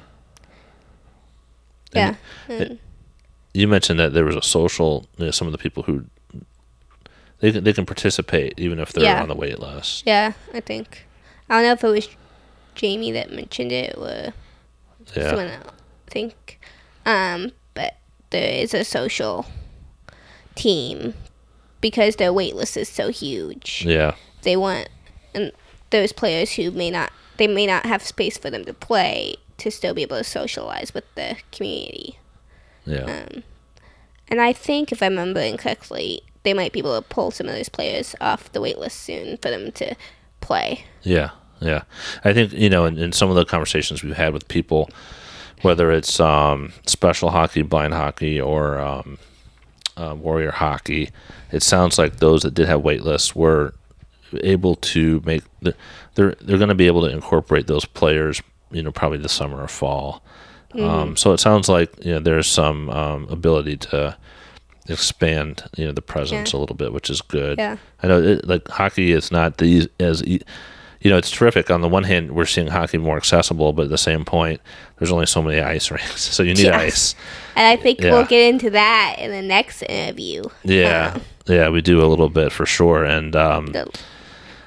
[1.94, 2.14] Yeah.
[2.48, 2.78] And
[3.52, 5.06] you mentioned that there was a social.
[5.18, 6.04] You know, some of the people who
[7.40, 9.22] they can, they can participate even if they're Yeah.
[9.22, 10.02] on the wait list.
[10.06, 11.06] Yeah, I think.
[11.48, 12.08] I don't know if it was
[12.74, 14.32] Jamie that mentioned it or
[15.14, 15.28] Yeah.
[15.30, 15.66] someone else.
[16.08, 16.60] I think.
[17.06, 17.96] Um, but
[18.30, 19.46] there is a social
[20.54, 21.14] team
[21.80, 23.84] because their wait list is so huge.
[23.86, 24.14] Yeah.
[24.42, 24.88] They want
[25.34, 25.52] and
[25.90, 29.70] those players who may not they may not have space for them to play to
[29.70, 32.18] still be able to socialize with the community.
[32.84, 33.28] Yeah.
[34.28, 37.54] And I think if I'm remembering correctly, they might be able to pull some of
[37.54, 39.94] those players off the waitlist soon for them to
[40.40, 40.84] play.
[41.02, 41.82] Yeah, yeah.
[42.24, 44.90] I think you know, in, in some of the conversations we've had with people,
[45.62, 49.18] whether it's um, special hockey, blind hockey, or um,
[49.96, 51.10] uh, warrior hockey,
[51.50, 53.74] it sounds like those that did have waitlists were
[54.34, 55.44] able to make.
[55.60, 55.74] The,
[56.14, 58.42] they're they're going to be able to incorporate those players.
[58.74, 60.22] You know, probably the summer or fall.
[60.78, 64.16] Um, so it sounds like you know there's some um, ability to
[64.88, 66.58] expand you know the presence Yeah.
[66.58, 67.58] a little bit, which is good.
[67.58, 67.76] Yeah.
[68.02, 70.40] I know it, like hockey is not the as you
[71.10, 71.70] know it's terrific.
[71.70, 74.60] On the one hand, we're seeing hockey more accessible, but at the same point,
[74.98, 76.78] there's only so many ice rinks, so you need Yeah.
[76.78, 77.14] ice.
[77.56, 78.10] And I think Yeah.
[78.12, 80.42] we'll get into that in the next interview.
[80.64, 83.90] Yeah, yeah, we do a little bit for sure, and um, The-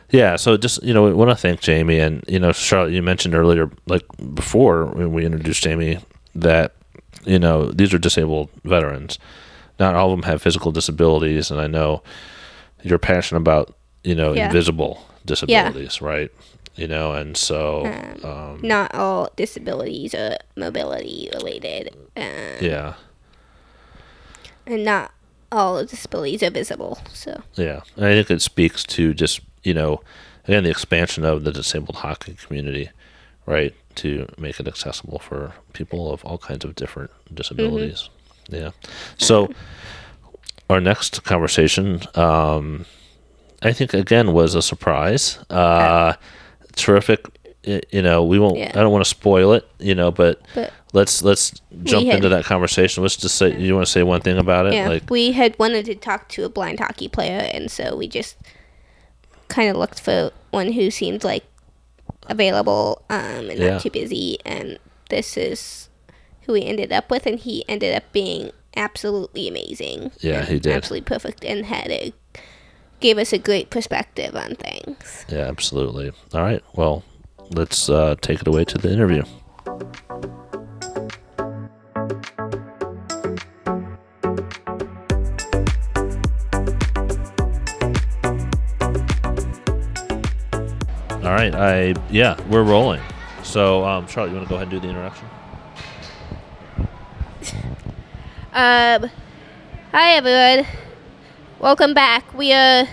[0.10, 0.36] yeah.
[0.36, 2.94] So just you know, we want to thank Jamie and you know Charlotte.
[2.94, 6.00] You mentioned earlier, like before when we introduced Jamie,
[6.36, 6.74] that
[7.26, 9.20] you know these are disabled veterans.
[9.80, 12.02] Not all of them have physical disabilities, and I know
[12.84, 14.48] you're passionate about you know Yeah.
[14.48, 16.32] invisible disabilities, right?
[16.76, 17.86] You know, and so
[18.24, 21.90] um, not all disabilities are mobility related.
[22.16, 22.24] Um,
[22.62, 22.94] yeah,
[24.66, 25.12] And not
[25.52, 27.00] all disabilities are visible.
[27.14, 27.82] So, yeah.
[27.96, 30.02] And I think it speaks to just you know
[30.46, 32.90] again the expansion of the disabled hockey community,
[33.46, 33.74] right?
[33.96, 38.10] To make it accessible for people of all kinds of different disabilities.
[38.50, 38.72] Yeah.
[39.18, 39.50] So
[40.70, 42.86] our next conversation, um,
[43.62, 45.40] I think again was a surprise.
[45.50, 46.14] Uh,
[46.76, 47.26] terrific.
[47.92, 48.58] You know, we won't.
[48.58, 48.72] Yeah.
[48.74, 49.68] I don't want to spoil it.
[49.80, 51.52] You know, but but let's let's
[51.84, 53.04] jump had- into that conversation.
[53.04, 55.60] Let's just say you want to say one thing about it, Yeah, like we had
[55.60, 58.38] wanted to talk to a blind hockey player, and so we just
[59.48, 61.44] kind of looked for one who seemed like
[62.28, 63.70] available um, and Yeah.
[63.74, 64.38] not too busy.
[64.46, 64.78] And
[65.10, 65.90] this is
[66.42, 70.12] who we ended up with, and he ended up being absolutely amazing.
[70.20, 70.74] Yeah, he did.
[70.74, 72.14] absolutely perfect, and had a
[73.00, 75.26] gave us a great perspective on things.
[75.30, 76.12] yeah, absolutely.
[76.34, 77.04] All right, well,
[77.52, 79.24] let's uh, take it away to the interview.
[91.28, 93.02] All right, I yeah, we're rolling.
[93.44, 95.28] So, um, Charlotte, you want to go ahead and do the introduction?
[98.54, 99.12] Um,
[99.92, 100.66] hi everyone.
[101.60, 102.34] Welcome back.
[102.34, 102.88] We are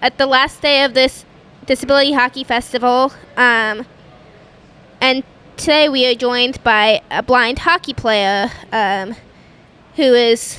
[0.00, 1.24] at the last day of this
[1.66, 3.12] Disability Hockey Festival.
[3.36, 3.84] Um,
[5.00, 5.24] and
[5.56, 9.16] today we are joined by a blind hockey player um,
[9.96, 10.56] who is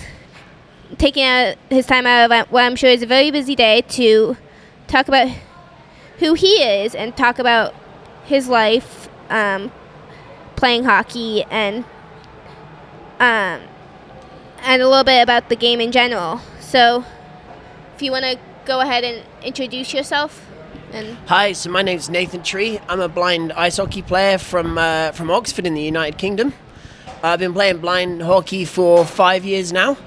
[0.98, 4.36] taking out his time out of what I'm sure is a very busy day to
[4.88, 5.30] talk about
[6.22, 7.74] who he is and talk about
[8.26, 9.72] his life um,
[10.56, 11.84] playing hockey and
[13.20, 13.62] um,
[14.64, 16.40] and a little bit about the game in general.
[16.60, 17.04] So,
[17.96, 20.48] if you want to go ahead and introduce yourself,
[20.94, 22.80] and Hi, so my name's Nathan Tree.
[22.88, 26.54] I'm a blind ice hockey player from uh, from Oxford in the United Kingdom.
[27.24, 29.98] I've been playing blind hockey for five years now.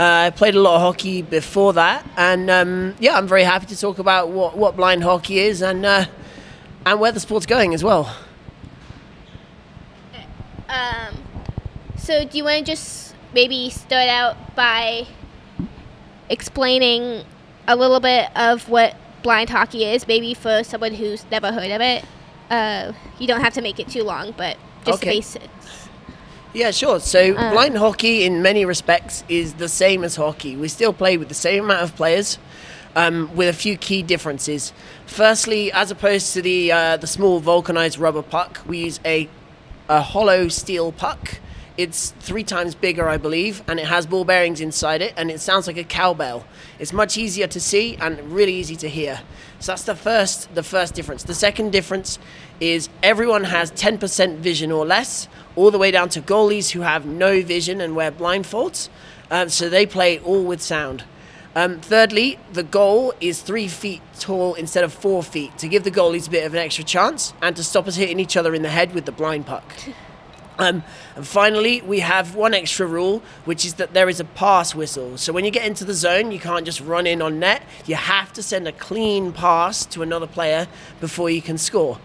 [0.00, 3.66] Uh, I played a lot of hockey before that, and um, yeah, I'm very happy
[3.66, 6.06] to talk about what, what blind hockey is and uh,
[6.86, 8.16] and where the sport's going as well.
[10.70, 11.14] um,
[11.98, 15.06] so do you want to just maybe start out by
[16.30, 17.22] explaining
[17.68, 21.82] a little bit of what blind hockey is, maybe for someone who's never heard of
[21.82, 22.06] it?
[22.48, 25.10] Uh, you don't have to make it too long, but just Okay.
[25.10, 25.59] the basics.
[26.52, 27.00] Yeah, sure.
[27.00, 27.52] So Uh.
[27.52, 30.56] blind hockey, in many respects, is the same as hockey.
[30.56, 32.38] We still play with the same amount of players,
[32.96, 34.72] um, with a few key differences.
[35.06, 39.28] Firstly, as opposed to the uh, the small vulcanized rubber puck, we use a
[39.88, 41.38] a hollow steel puck.
[41.80, 45.40] It's three times bigger, I believe, and it has ball bearings inside it, and it
[45.40, 46.44] sounds like a cowbell.
[46.78, 49.22] It's much easier to see and really easy to hear.
[49.60, 51.22] So that's the first the first difference.
[51.22, 52.18] The second difference
[52.60, 57.06] is everyone has 10% vision or less, all the way down to goalies who have
[57.06, 58.90] no vision and wear blindfolds.
[59.30, 61.04] Um, so they play all with sound.
[61.56, 65.90] Um, thirdly, the goal is three feet tall instead of four feet to give the
[65.90, 68.60] goalies a bit of an extra chance and to stop us hitting each other in
[68.60, 69.64] the head with the blind puck.
[70.60, 70.84] Um,
[71.16, 75.16] and finally, we have one extra rule, which is that there is a pass whistle.
[75.16, 77.62] So when you get into the zone, you can't just run in on net.
[77.86, 80.68] You have to send a clean pass to another player
[81.00, 81.98] before you can score.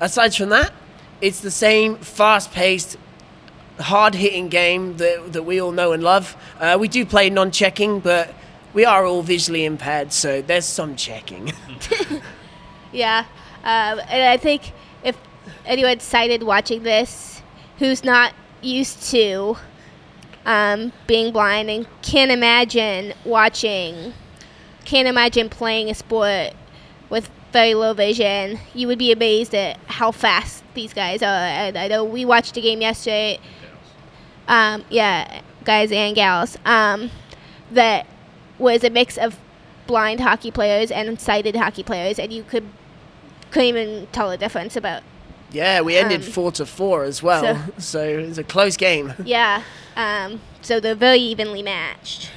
[0.00, 0.72] Aside from that,
[1.20, 2.98] it's the same fast-paced,
[3.78, 6.36] hard-hitting game that, that we all know and love.
[6.60, 8.34] Uh, we do play non-checking, but
[8.74, 11.52] we are all visually impaired, so there's some checking.
[12.92, 13.24] Yeah,
[13.64, 14.72] um, and I think
[15.02, 15.16] if
[15.64, 17.31] anyone sighted watching this
[17.82, 19.56] who's not used to
[20.46, 24.14] um, being blind and can't imagine watching,
[24.84, 26.52] can't imagine playing a sport
[27.10, 31.26] with very low vision, you would be amazed at how fast these guys are.
[31.26, 33.40] And I know we watched a game yesterday.
[34.46, 36.56] Um, yeah, guys and gals.
[36.64, 37.10] Um,
[37.72, 38.06] that
[38.60, 39.40] was a mix of
[39.88, 42.64] blind hockey players and sighted hockey players, and you could
[43.50, 45.02] couldn't even tell the difference about.
[45.52, 49.14] Yeah, we ended Um, four to four as well, so it was a close game.
[49.24, 49.62] Yeah,
[49.96, 52.30] um, so they're very evenly matched.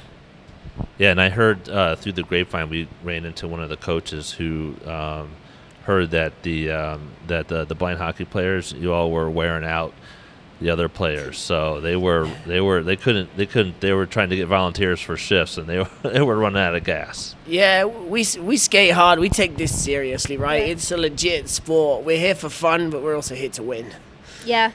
[0.97, 4.31] Yeah, and I heard uh, through the grapevine we ran into one of the coaches
[4.31, 5.31] who um,
[5.83, 9.93] heard that the um, that the, the blind hockey players you all were wearing out
[10.61, 14.29] the other players, so they were they were they couldn't they couldn't they were trying
[14.29, 17.35] to get volunteers for shifts and they were they were running out of gas.
[17.45, 19.19] Yeah, we we skate hard.
[19.19, 20.63] We take this seriously, right?
[20.63, 22.05] It's a legit sport.
[22.05, 23.93] We're here for fun, but we're also here to win.
[24.45, 24.71] Yeah.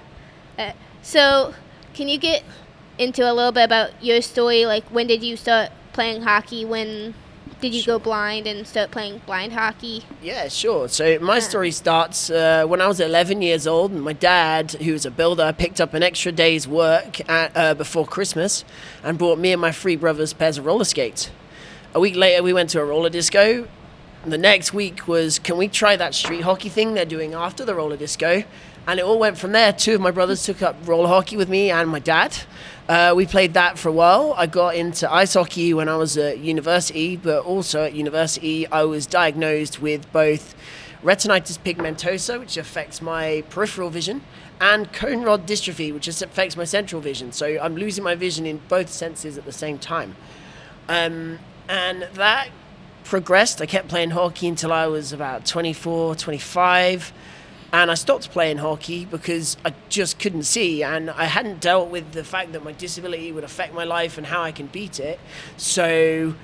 [0.58, 0.72] Uh,
[1.02, 1.54] so,
[1.94, 2.44] can you get
[2.98, 4.66] into a little bit about your story?
[4.66, 6.64] Like, when did you start playing hockey?
[6.64, 7.14] When
[7.60, 10.04] did you go blind and start playing blind hockey?
[10.22, 10.88] Yeah, sure.
[10.88, 14.92] So my story starts uh, when I was 11 years old, and my dad, who
[14.92, 18.64] was a builder, picked up an extra day's work at, uh, before Christmas
[19.02, 21.30] and brought me and my three brothers pairs of roller skates.
[21.94, 23.68] A week later, we went to a roller disco.
[24.24, 27.74] The next week was, can we try that street hockey thing they're doing after the
[27.74, 28.44] roller disco?
[28.86, 29.72] And it all went from there.
[29.72, 32.36] Two of my brothers took up roller hockey with me and my dad.
[32.88, 34.34] Uh, we played that for a while.
[34.36, 38.82] I got into ice hockey when I was at university, but also at university, I
[38.84, 40.54] was diagnosed with both
[41.02, 44.22] retinitis pigmentosa, which affects my peripheral vision,
[44.60, 47.32] and cone rod dystrophy, which affects my central vision.
[47.32, 50.16] So I'm losing my vision in both senses at the same time.
[50.88, 52.48] Um, and that
[53.04, 53.60] progressed.
[53.60, 57.12] I kept playing hockey until I was about 24, 25.
[57.72, 62.12] And I stopped playing hockey because I just couldn't see, and I hadn't dealt with
[62.12, 65.20] the fact that my disability would affect my life and how I can beat it.
[65.56, 66.34] So,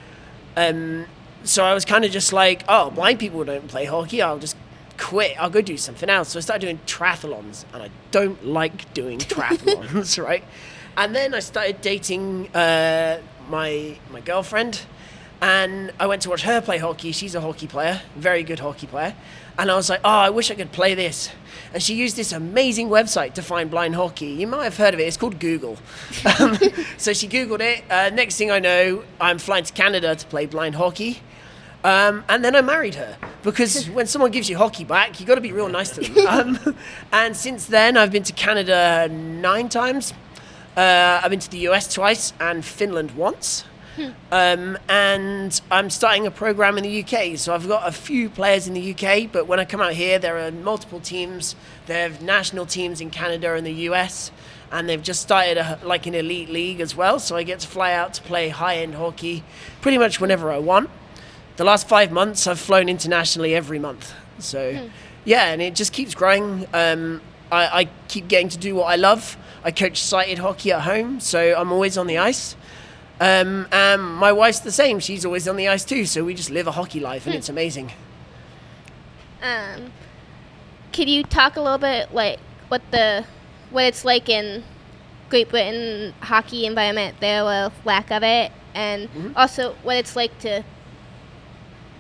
[0.57, 1.07] um,
[1.43, 4.23] so I was kind of just like, oh, blind people don't play hockey.
[4.23, 4.57] I'll just
[4.99, 5.41] quit.
[5.41, 6.31] I'll go do something else.
[6.31, 10.45] So I started doing triathlons, and I don't like doing triathlons, right?
[10.97, 13.21] And then I started dating uh,
[13.51, 14.83] my my girlfriend,
[15.43, 17.13] and I went to watch her play hockey.
[17.13, 19.15] She's a hockey player, very good hockey player.
[19.59, 21.31] And I was like, oh, I wish I could play this.
[21.73, 24.27] And she used this amazing website to find blind hockey.
[24.27, 25.05] You might have heard of it.
[25.05, 25.79] It's called Google.
[26.39, 26.59] Um,
[26.99, 27.85] so she Googled it.
[27.91, 31.21] Uh, next thing I know, I'm flying to Canada to play blind hockey.
[31.83, 35.37] Um, and then I married her because when someone gives you hockey back, you've got
[35.37, 36.59] to be real nice to them.
[36.67, 36.77] Um,
[37.13, 40.13] and since then, I've been to Canada nine times.
[40.77, 43.65] Uh, I've been to the US twice and Finland once.
[44.31, 47.39] Um, and I'm starting a program in the UK.
[47.39, 50.19] So I've got a few players in the UK, but when I come out here,
[50.19, 51.57] there are multiple teams.
[51.87, 54.31] There are national teams in Canada and the US,
[54.71, 57.19] and they've just started a, like an elite league as well.
[57.19, 59.45] So I get to fly out to play high end hockey
[59.81, 60.91] pretty much whenever I want.
[61.57, 64.13] The last five months, I've flown internationally every month.
[64.39, 64.89] So
[65.25, 66.67] yeah, and it just keeps growing.
[66.75, 69.37] Um, I, I keep getting to do what I love.
[69.65, 72.57] I coach sighted hockey at home, so I'm always on the ice.
[73.21, 75.01] Um, and my wife's the same.
[75.01, 76.05] She's always on the ice too.
[76.05, 77.93] So we just live a hockey life, and it's amazing.
[79.43, 79.93] Um,
[80.93, 82.39] could you talk a little bit like
[82.69, 83.25] what the
[83.71, 84.65] what it's like in
[85.29, 90.63] Great Britain hockey environment there, or lack of it, and also what it's like to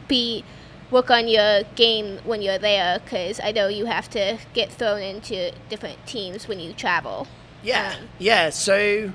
[0.09, 0.45] be
[0.91, 2.99] work on your game when you're there?
[3.01, 7.27] Because I know you have to get thrown into different teams when you travel.
[7.62, 8.51] Yeah, Um, yeah.
[8.51, 9.12] So,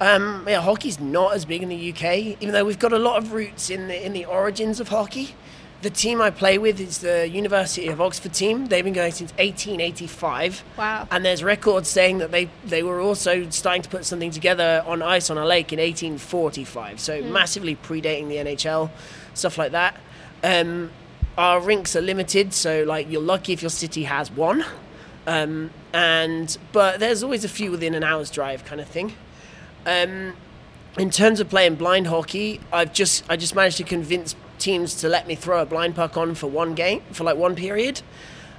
[0.00, 3.18] um, yeah, hockey's not as big in the UK, even though we've got a lot
[3.18, 5.34] of roots in the in the origins of hockey.
[5.82, 8.66] The team I play with is the University of Oxford team.
[8.66, 10.62] They've been going since 1885.
[10.78, 11.08] Wow.
[11.10, 15.02] And there's records saying that they they were also starting to put something together on
[15.02, 17.00] ice on a lake in 1845.
[17.00, 18.90] So massively predating the NHL,
[19.34, 19.96] stuff like that.
[20.44, 20.90] Um,
[21.36, 24.64] our rinks are limited, so like you're lucky if your city has one.
[25.26, 29.14] Um, and but there's always a few within an hour's drive, kind of thing.
[29.86, 30.34] Um,
[30.98, 35.08] in terms of playing blind hockey, I've just I just managed to convince teams to
[35.08, 38.02] let me throw a blind puck on for one game for like one period,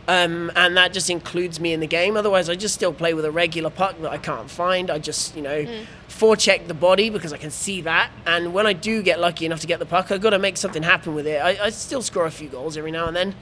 [0.07, 2.17] um, and that just includes me in the game.
[2.17, 4.89] Otherwise, I just still play with a regular puck that I can't find.
[4.89, 5.65] I just you know
[6.09, 9.59] forecheck the body because I can see that, and when I do get lucky enough
[9.61, 11.39] to get the puck, I've got to make something happen with it.
[11.41, 13.35] I, I still score a few goals every now and then,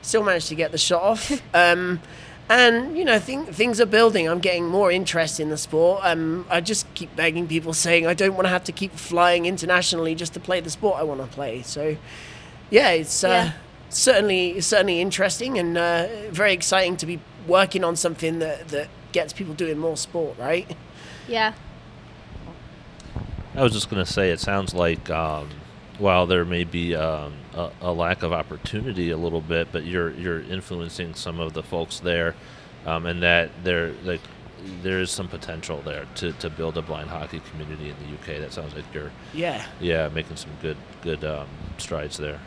[0.00, 1.42] still manage to get the shot off.
[1.54, 2.00] Um,
[2.48, 4.28] and you know, thing, things are building.
[4.28, 6.00] I'm getting more interest in the sport.
[6.04, 9.46] Um, I just keep begging people, saying I don't want to have to keep flying
[9.46, 11.62] internationally just to play the sport I want to play.
[11.62, 11.96] So,
[12.70, 13.52] yeah, it's uh, Yeah.
[13.90, 19.32] certainly certainly interesting and uh, very exciting to be working on something that that gets
[19.32, 20.70] people doing more sport, right?
[21.26, 21.52] Yeah.
[23.54, 25.48] I was just going to say, it sounds like um,
[25.98, 30.12] while there may be um, a, a lack of opportunity a little bit, but you're
[30.14, 32.34] you're influencing some of the folks there,
[32.86, 34.20] um, and that there like
[34.82, 38.40] there is some potential there to, to build a blind hockey community in the UK.
[38.40, 39.64] That sounds like you're Yeah.
[39.80, 41.46] yeah making some good good um,
[41.78, 42.40] strides there.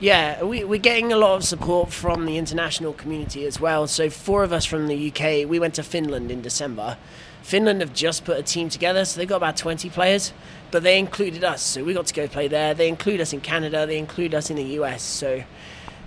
[0.00, 3.86] Yeah, we, we're getting a lot of support from the international community as well.
[3.86, 6.96] So, four of us from the UK, we went to Finland in December.
[7.42, 10.32] Finland have just put a team together, so they've got about 20 players,
[10.70, 11.62] but they included us.
[11.62, 12.74] So, we got to go play there.
[12.74, 15.02] They include us in Canada, they include us in the US.
[15.02, 15.42] So,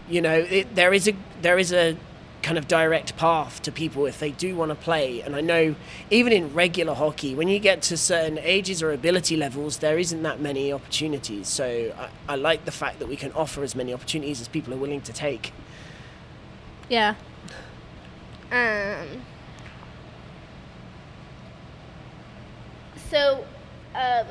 [0.10, 1.98] you know, it, there is a there is a
[2.46, 5.20] kind of direct path to people if they do want to play.
[5.22, 5.74] And I know
[6.12, 10.22] even in regular hockey, when you get to certain ages or ability levels, there isn't
[10.22, 11.48] that many opportunities.
[11.48, 14.76] So I, I like the fact that we can offer as many opportunities as people
[14.76, 15.54] are willing to take.
[16.88, 17.16] Yeah.
[18.52, 19.24] Um.
[23.10, 23.46] So,
[23.94, 24.28] um,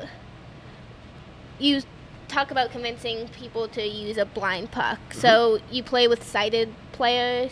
[1.59, 1.81] you
[2.27, 4.99] talk about convincing people to use a blind puck.
[5.13, 7.51] So you play with sighted players.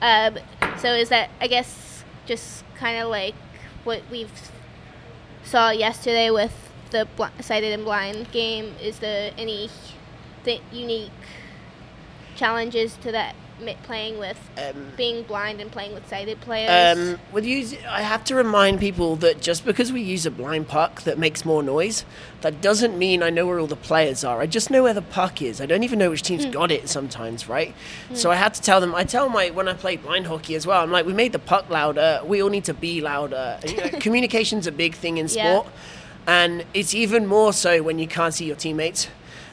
[0.00, 0.38] Um,
[0.78, 3.34] so is that I guess just kind of like
[3.84, 4.30] what we've
[5.44, 6.54] saw yesterday with
[6.90, 8.74] the bl- sighted and blind game?
[8.80, 9.68] Is there any
[10.44, 11.10] th- unique
[12.36, 13.34] challenges to that
[13.82, 16.96] playing with Um, being blind and playing with sighted players?
[16.98, 20.68] Um, with use, I have to remind people that just because we use a blind
[20.68, 22.04] puck that makes more noise,
[22.40, 24.40] that doesn't mean I know where all the players are.
[24.40, 25.60] I just know where the puck is.
[25.60, 27.74] I don't even know which team's got it sometimes, right?
[28.14, 28.94] So I had to tell them.
[28.94, 30.82] I tell my when I play blind hockey as well.
[30.82, 32.20] I'm like, we made the puck louder.
[32.24, 33.58] We all need to be louder.
[33.68, 35.60] You know, communication's a big thing in Yeah.
[35.60, 35.66] sport,
[36.26, 39.08] and it's even more so when you can't see your teammates.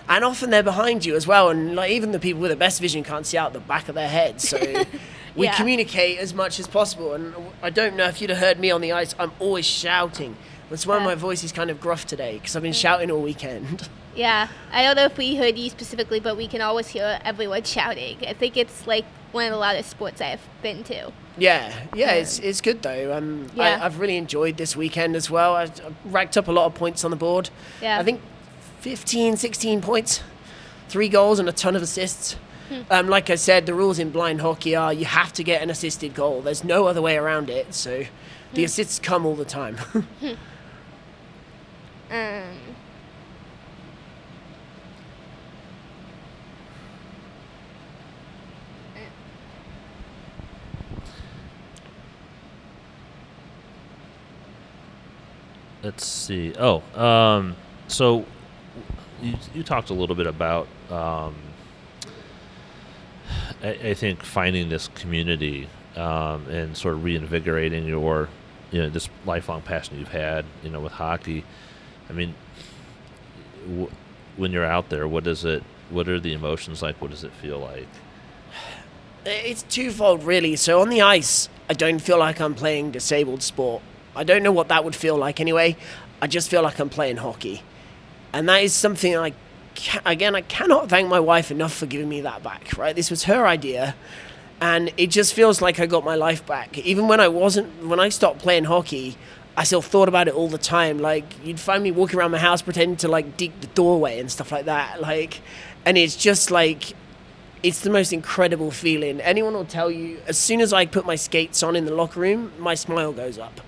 [0.07, 2.79] And often they're behind you as well, and like even the people with the best
[2.79, 4.39] vision can't see out the back of their head.
[4.39, 4.57] So
[5.35, 5.55] we Yeah.
[5.55, 7.13] communicate as much as possible.
[7.13, 7.33] And
[7.63, 9.15] I don't know if you'd have heard me on the ice.
[9.17, 10.35] I'm always shouting.
[10.69, 11.05] That's why Yeah.
[11.05, 13.89] my voice is kind of gruff today because I've been shouting all weekend.
[14.15, 17.63] yeah, I don't know if we heard you specifically, but we can always hear everyone
[17.63, 18.17] shouting.
[18.27, 21.11] I think it's like one of the loudest sports I've been to.
[21.37, 23.17] yeah, yeah, it's it's good though.
[23.17, 23.79] Um, Yeah.
[23.81, 25.55] I, I've really enjoyed this weekend as well.
[25.55, 25.69] I, I
[26.05, 27.49] racked up a lot of points on the board.
[27.81, 27.99] Yeah.
[27.99, 28.21] I think
[28.85, 30.21] 15, 16 points,
[30.89, 32.33] three goals and a ton of assists.
[32.69, 32.81] Hmm.
[32.91, 35.71] Um, like I said, the rules in blind hockey are you have to get an
[35.71, 36.41] assisted goal.
[36.43, 37.73] There's no other way around it.
[37.73, 38.05] So
[38.53, 38.65] the Hmm.
[38.65, 39.77] assists come all the time.
[42.11, 42.59] Um,
[55.83, 56.53] Let's see.
[56.59, 57.55] Oh, um,
[57.87, 58.25] so
[59.25, 61.35] you, you talked a little bit about, um,
[63.63, 68.29] I, I think, finding this community um, and sort of reinvigorating your,
[68.71, 71.43] you know, this lifelong passion you've had, you know, with hockey.
[72.09, 72.35] I mean,
[73.67, 73.91] w-
[74.37, 75.63] when you're out there, what does it?
[75.89, 77.01] What are the emotions like?
[77.01, 77.87] What does it feel like?
[79.25, 80.55] It's twofold, really.
[80.55, 83.81] So on the ice, I don't feel like I'm playing disabled sport.
[84.15, 85.75] I don't know what that would feel like anyway.
[86.21, 87.63] I just feel like I'm playing hockey,
[88.35, 89.31] and that is something I,
[89.75, 92.77] ca- again, I cannot thank my wife enough for giving me that back.
[92.77, 93.95] Right, this was her idea,
[94.59, 96.77] and it just feels like I got my life back.
[96.77, 99.15] Even when I wasn't, when I stopped playing hockey,
[99.55, 100.99] I still thought about it all the time.
[100.99, 104.29] Like you'd find me walking around my house pretending to like dig the doorway and
[104.29, 104.99] stuff like that.
[104.99, 105.39] Like,
[105.85, 106.91] and it's just like
[107.63, 109.21] it's the most incredible feeling.
[109.21, 112.19] Anyone will tell you, as soon as I put my skates on in the locker
[112.19, 113.61] room, my smile goes up,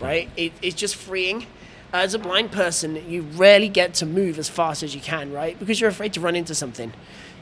[0.00, 0.28] right?
[0.36, 1.46] It, it's just freeing.
[1.92, 5.58] As a blind person, you rarely get to move as fast as you can, right?
[5.58, 6.92] Because you're afraid to run into something.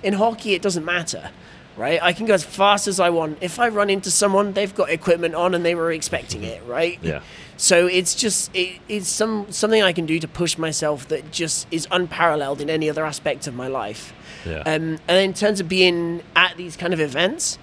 [0.02, 1.30] In hockey, it doesn't matter,
[1.76, 2.00] right?
[2.00, 3.38] I can go as fast as I want.
[3.40, 6.98] If I run into someone, they've got equipment on and they were expecting it, right?
[7.02, 7.22] Yeah.
[7.56, 11.66] So it's just it, it's some something I can do to push myself that just
[11.70, 14.12] is unparalleled in any other aspect of my life.
[14.44, 14.60] Yeah.
[14.60, 17.58] Um, and in terms of being at these kind of events,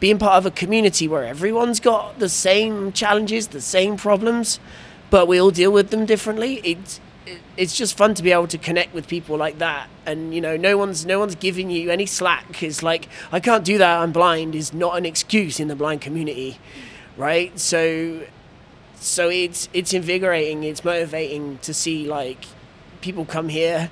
[0.00, 4.58] being part of a community where everyone's got the same challenges, the same problems,
[5.14, 6.60] but we all deal with them differently.
[6.64, 7.00] It's
[7.56, 10.56] it's just fun to be able to connect with people like that, and you know,
[10.56, 12.64] no one's no one's giving you any slack.
[12.64, 14.00] It's like I can't do that.
[14.00, 14.56] I'm blind.
[14.56, 16.58] Is not an excuse in the blind community,
[17.16, 17.56] right?
[17.60, 18.22] So
[18.96, 22.46] so it's it's invigorating it's motivating to see like
[23.02, 23.90] people come here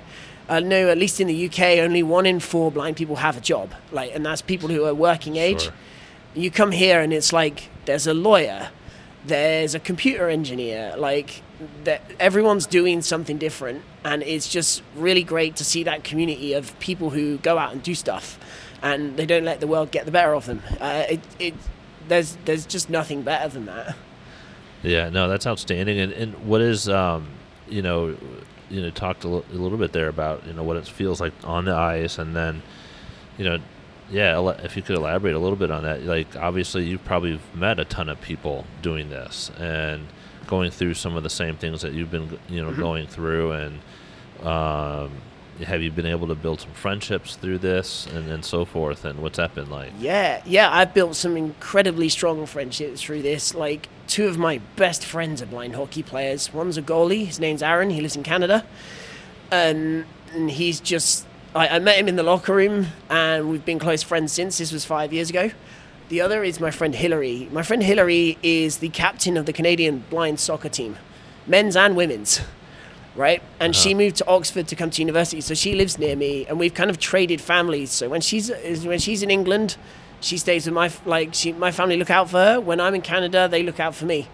[0.49, 3.37] uh, i know at least in the uk only one in four blind people have
[3.37, 5.73] a job like and that's people who are working age Sure.
[6.33, 8.69] you come here and it's like there's a lawyer
[9.25, 11.41] there's a computer engineer like
[11.83, 16.77] that everyone's doing something different and it's just really great to see that community of
[16.79, 18.37] people who go out and do stuff
[18.81, 21.53] and they don't let the world get the better of them uh, it, it
[22.09, 23.95] there's there's just nothing better than that
[24.83, 25.97] Yeah, no, that's outstanding.
[25.97, 27.27] And, and what is, um,
[27.69, 28.17] you know,
[28.69, 31.21] you know, talked a, li- a little bit there about you know what it feels
[31.21, 32.61] like on the ice, and then,
[33.37, 33.59] you know,
[34.13, 36.03] yeah, if you could elaborate a little bit on that.
[36.03, 40.07] Like, obviously, you've probably met a ton of people doing this and
[40.45, 43.79] going through some of the same things that you've been, you know, going through, and
[44.45, 45.11] um,
[45.65, 49.03] have you been able to build some friendships through this and, and so forth?
[49.03, 49.91] And what's that been like?
[49.97, 53.55] Yeah, yeah, I've built some incredibly strong friendships through this.
[53.55, 56.53] Like, two of my best friends are blind hockey players.
[56.53, 58.63] One's a goalie, his name's Aaron, he lives in Canada.
[59.51, 61.25] Um, and he's just,
[61.55, 64.57] I, I met him in the locker room, and we've been close friends since.
[64.57, 65.51] This was five years ago.
[66.09, 67.47] The other is my friend Hillary.
[67.51, 70.97] My friend Hillary is the captain of the Canadian blind soccer team,
[71.47, 72.41] men's and women's
[73.15, 73.41] right?
[73.59, 76.59] And she moved to Oxford to come to university, so she lives near me, and
[76.59, 77.91] we've kind of traded families.
[77.91, 78.49] So when she's
[78.85, 79.77] when she's in England,
[80.19, 82.59] she stays with my like she my family look out for her.
[82.59, 84.27] When I'm in Canada, they look out for me,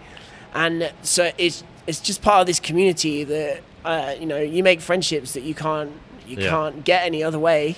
[0.54, 4.80] and so it's it's just part of this community that uh, you know you make
[4.80, 5.92] friendships that you can't
[6.30, 6.50] you Yeah.
[6.50, 7.76] can't get any other way.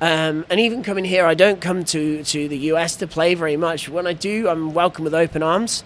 [0.00, 3.56] Um, and even coming here, I don't come to, to the US to play very
[3.56, 3.88] much.
[3.88, 5.84] When I do, I'm welcome with open arms.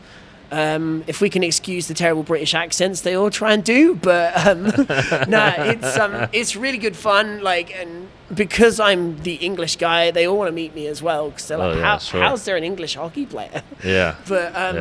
[0.51, 4.35] Um, if we can excuse the terrible British accents they all try and do, but
[4.47, 4.65] um,
[5.29, 7.43] no, it's um, it's really good fun.
[7.43, 11.29] Like, and because I'm the English guy, they all want to meet me as well
[11.29, 12.23] because they're Oh, yeah, How, sure.
[12.23, 14.15] "How's there an English hockey player?" Yeah.
[14.27, 14.77] But um,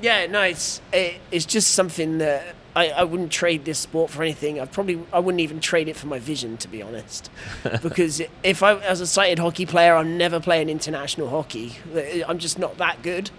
[0.00, 0.20] Yeah.
[0.20, 0.26] yeah.
[0.30, 4.60] no, it's it, it's just something that I, I wouldn't trade this sport for anything.
[4.60, 7.30] I probably I wouldn't even trade it for my vision, to be honest.
[7.82, 11.76] because if I as a sighted hockey player, I'm never playing international hockey.
[12.26, 13.30] I'm just not that good.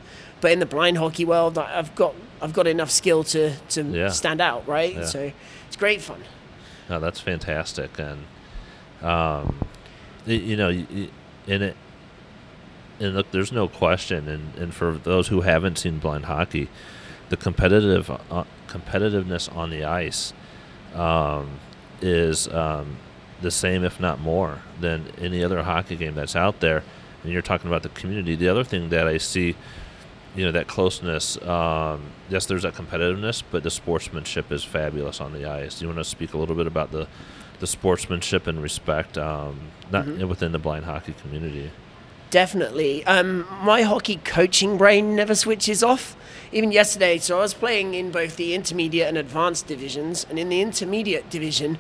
[0.42, 4.10] But in the blind hockey world, I've got I've got enough skill to to Yeah.
[4.10, 4.94] stand out, right?
[4.96, 5.06] Yeah.
[5.06, 5.32] So
[5.68, 6.24] it's great fun.
[6.90, 8.24] No, that's fantastic, and
[9.04, 9.56] um,
[10.26, 11.10] you know, y-
[11.48, 11.76] it,
[13.00, 16.68] and look, there's no question, and, and for those who haven't seen blind hockey,
[17.30, 20.34] the competitive uh, competitiveness on the ice
[20.96, 21.60] um,
[22.02, 22.98] is um,
[23.42, 26.84] the same, if not more, than any other hockey game that's out there.
[27.24, 28.36] And you're talking about the community.
[28.36, 29.56] The other thing that I see,
[30.36, 31.42] you know, that closeness.
[31.42, 35.80] Um, yes, there's that competitiveness, but the sportsmanship is fabulous on the ice.
[35.80, 37.08] Do you want to speak a little bit about the
[37.60, 39.60] the sportsmanship and respect, um,
[39.92, 41.70] not within the blind hockey community?
[42.30, 43.06] Definitely.
[43.06, 46.16] Um, my hockey coaching brain never switches off.
[46.52, 50.50] Even yesterday, so I was playing in both the intermediate and advanced divisions, and in
[50.50, 51.78] the intermediate division,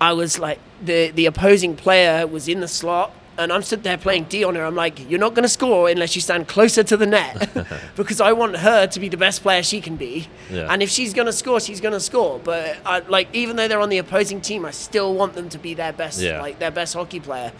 [0.00, 3.96] I was like the the opposing player was in the slot, and I'm stood there
[3.98, 4.64] playing D on her.
[4.64, 7.50] I'm like, you're not going to score unless you stand closer to the net,
[7.96, 10.26] because I want her to be the best player she can be.
[10.50, 10.66] Yeah.
[10.68, 12.40] And if she's going to score, she's going to score.
[12.42, 15.58] But I, like, even though they're on the opposing team, I still want them to
[15.58, 16.40] be their best, Yeah.
[16.40, 17.52] like their best hockey player.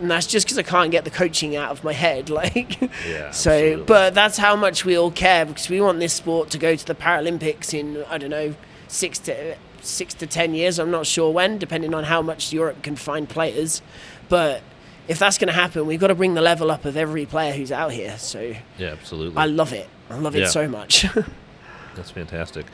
[0.00, 2.80] And that's just because I can't get the coaching out of my head, like.
[3.08, 3.84] Yeah, So, absolutely.
[3.84, 6.84] but that's how much we all care because we want this sport to go to
[6.84, 8.54] the Paralympics in I don't know
[8.88, 10.78] six to six to ten years.
[10.78, 13.80] I'm not sure when, depending on how much Europe can find players.
[14.28, 14.62] But
[15.08, 17.52] if that's going to happen, we've got to bring the level up of every player
[17.52, 18.18] who's out here.
[18.18, 19.38] So Yeah, absolutely.
[19.38, 19.88] I love it.
[20.10, 20.48] I love it Yeah.
[20.48, 21.06] so much.
[21.94, 22.66] That's fantastic.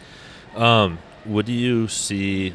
[0.56, 2.54] Um, what do you see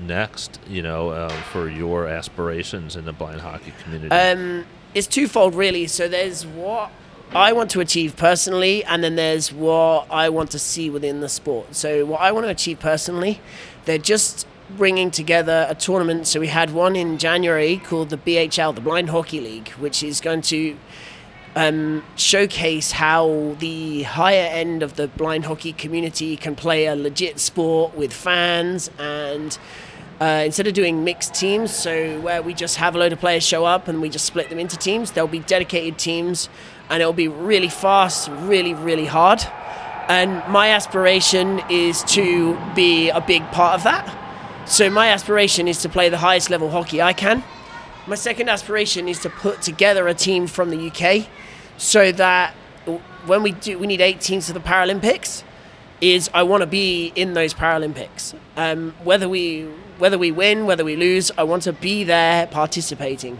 [0.00, 0.58] next?
[0.68, 4.14] You know, um, for your aspirations in the blind hockey community.
[4.14, 5.86] Um, it's twofold, really.
[5.86, 6.90] So there's what
[7.32, 11.28] I want to achieve personally, and then there's what I want to see within the
[11.28, 11.74] sport.
[11.74, 13.40] So what I want to achieve personally,
[13.84, 14.46] they're just
[14.76, 16.26] bringing together a tournament.
[16.26, 20.20] So we had one in January called the BHL, the Blind Hockey League, which is
[20.20, 20.76] going to
[21.56, 27.40] um, showcase how the higher end of the blind hockey community can play a legit
[27.40, 29.58] sport with fans and
[30.20, 33.42] uh, instead of doing mixed teams, so where we just have a load of players
[33.42, 36.50] show up and we just split them into teams, there'll be dedicated teams
[36.90, 39.40] and it'll be really fast, really, really hard.
[40.08, 44.68] And my aspiration is to be a big part of that.
[44.68, 47.42] So my aspiration is to play the highest level hockey I can.
[48.06, 51.28] My second aspiration is to put together a team from the UK
[51.78, 52.54] so that
[53.26, 55.44] when we do, we need eight teams for the Paralympics.
[56.00, 58.34] Is I want to be in those Paralympics.
[58.56, 59.68] Um, whether we
[60.00, 63.38] whether we win, whether we lose, I want to be there participating.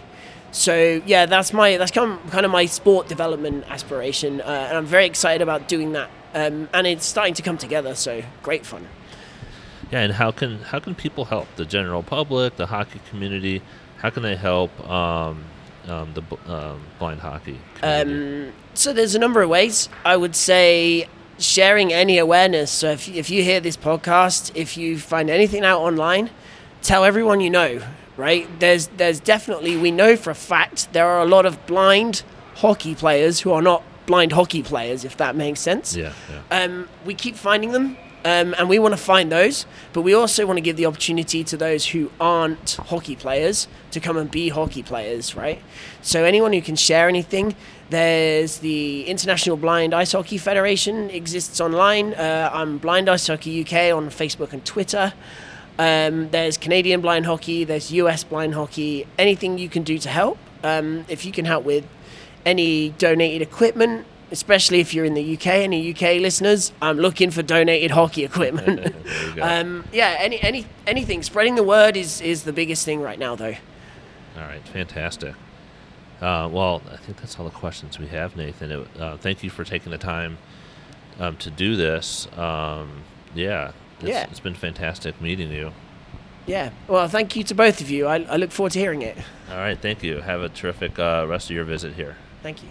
[0.53, 4.79] So yeah, that's my that's kind of, kind of my sport development aspiration, uh, and
[4.79, 6.11] I'm very excited about doing that.
[6.35, 8.87] Um, and it's starting to come together, so great fun.
[9.91, 13.63] yeah, and how can how can people help the general public, the hockey community?
[13.99, 15.45] How can they help um,
[15.87, 18.49] um, the um, blind hockey community?
[18.49, 19.89] Um, so there's a number of ways.
[20.05, 21.07] I would say
[21.39, 22.71] sharing any awareness.
[22.71, 26.31] So if, if you hear this podcast, if you find anything out online,
[26.83, 27.83] tell everyone you know.
[28.17, 28.47] Right?
[28.61, 32.23] There's there's definitely we know for a fact there are a lot of blind
[32.57, 35.97] hockey players who are not blind hockey players, if that makes sense.
[35.97, 36.65] yeah, yeah.
[36.65, 40.47] Um, we keep finding them, um, and we want to find those, but we also
[40.47, 44.51] want to give the opportunity to those who aren't hockey players to come and be
[44.51, 45.63] hockey players, right?
[46.03, 47.55] So anyone who can share anything,
[47.89, 52.13] there's the International Blind Ice Hockey Federation exists online.
[52.15, 55.13] Uh, I'm Blind Ice Hockey UK on Facebook and Twitter.
[55.79, 59.07] Um, there's Canadian blind hockey, there's US blind hockey.
[59.19, 60.39] Anything you can do to help.
[60.63, 61.87] Um, if you can help with
[62.45, 67.43] any donated equipment, especially if you're in the UK, any UK listeners, I'm looking for
[67.43, 68.95] donated hockey equipment.
[69.11, 69.43] There you go.
[69.43, 71.23] um, yeah, any any anything.
[71.23, 73.57] Spreading the word is is the biggest thing right now, though.
[74.37, 75.35] All right, fantastic.
[76.21, 78.71] Uh, well, I think that's all the questions we have, Nathan.
[78.71, 80.39] It, uh, thank you for taking the time
[81.19, 82.29] um, to do this.
[82.37, 83.03] Um,
[83.35, 84.27] yeah, it's, Yeah.
[84.31, 85.73] it's been fantastic meeting you.
[86.47, 86.71] Yeah.
[86.89, 88.07] Well, thank you to both of you.
[88.07, 89.17] I, I look forward to hearing it.
[89.51, 90.21] All right, thank you.
[90.21, 92.17] Have a terrific uh, rest of your visit here.
[92.43, 92.69] Thank you.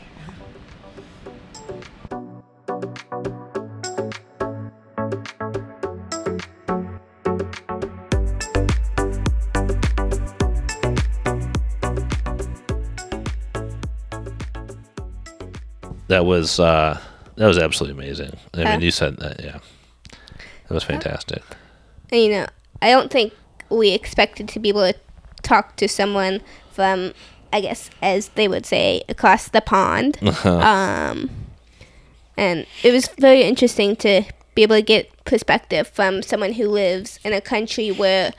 [16.07, 16.99] That was uh,
[17.35, 18.31] that was absolutely amazing.
[18.55, 19.59] I mean, you said that, yeah,
[20.69, 21.43] it was fantastic.
[22.11, 22.47] And, you know,
[22.81, 23.33] I don't think
[23.69, 24.97] we expected to be able to
[25.41, 26.41] talk to someone
[26.71, 27.13] from,
[27.51, 30.17] I guess, as they would say, across the pond.
[30.45, 31.29] um,
[32.37, 34.23] and it was very interesting to
[34.55, 38.31] be able to get perspective from someone who lives in a country where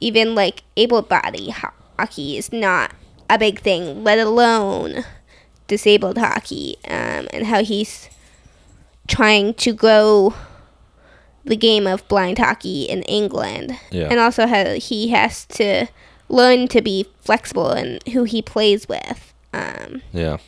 [0.00, 2.92] even like able-bodied ho- hockey is not
[3.30, 5.04] a big thing, let alone
[5.66, 8.10] disabled hockey, um, and how he's
[9.06, 10.34] trying to grow
[11.44, 14.08] the game of blind hockey in England, Yeah.
[14.10, 15.86] and also how he has to
[16.28, 19.32] learn to be flexible in who he plays with,
[20.12, 20.38] Yeah,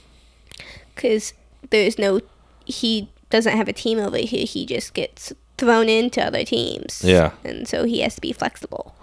[0.95, 1.33] because
[1.71, 2.21] there's no
[2.67, 4.47] he doesn't have a team over here.
[4.47, 7.03] He just gets thrown into other teams.
[7.05, 7.33] Yeah.
[7.45, 8.95] and so he has to be flexible.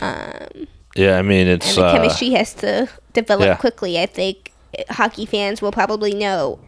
[0.00, 1.18] yeah.
[1.18, 3.56] I mean, it's and the uh, chemistry has to develop yeah.
[3.56, 3.98] quickly.
[3.98, 4.52] I think
[4.90, 6.58] hockey fans will probably know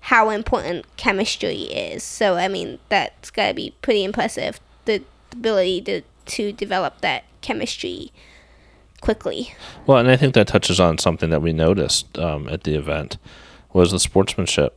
[0.00, 2.02] how important chemistry is.
[2.02, 4.60] So I mean, that's got to be pretty impressive.
[4.84, 8.12] The ability to to develop that chemistry
[9.00, 9.54] quickly.
[9.86, 13.16] Well, and I think that touches on something that we noticed um, at the event
[13.72, 14.76] was the sportsmanship.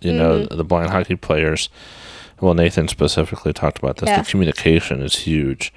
[0.00, 0.56] You know, Mm-hmm.
[0.56, 1.68] the blind hockey players.
[2.40, 4.08] Well, Nathan specifically talked about this.
[4.08, 4.22] Yeah.
[4.22, 5.74] The communication is huge,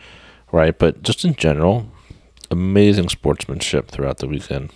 [0.53, 0.77] right?
[0.79, 1.91] But just in general,
[2.49, 4.71] amazing sportsmanship throughout the weekend.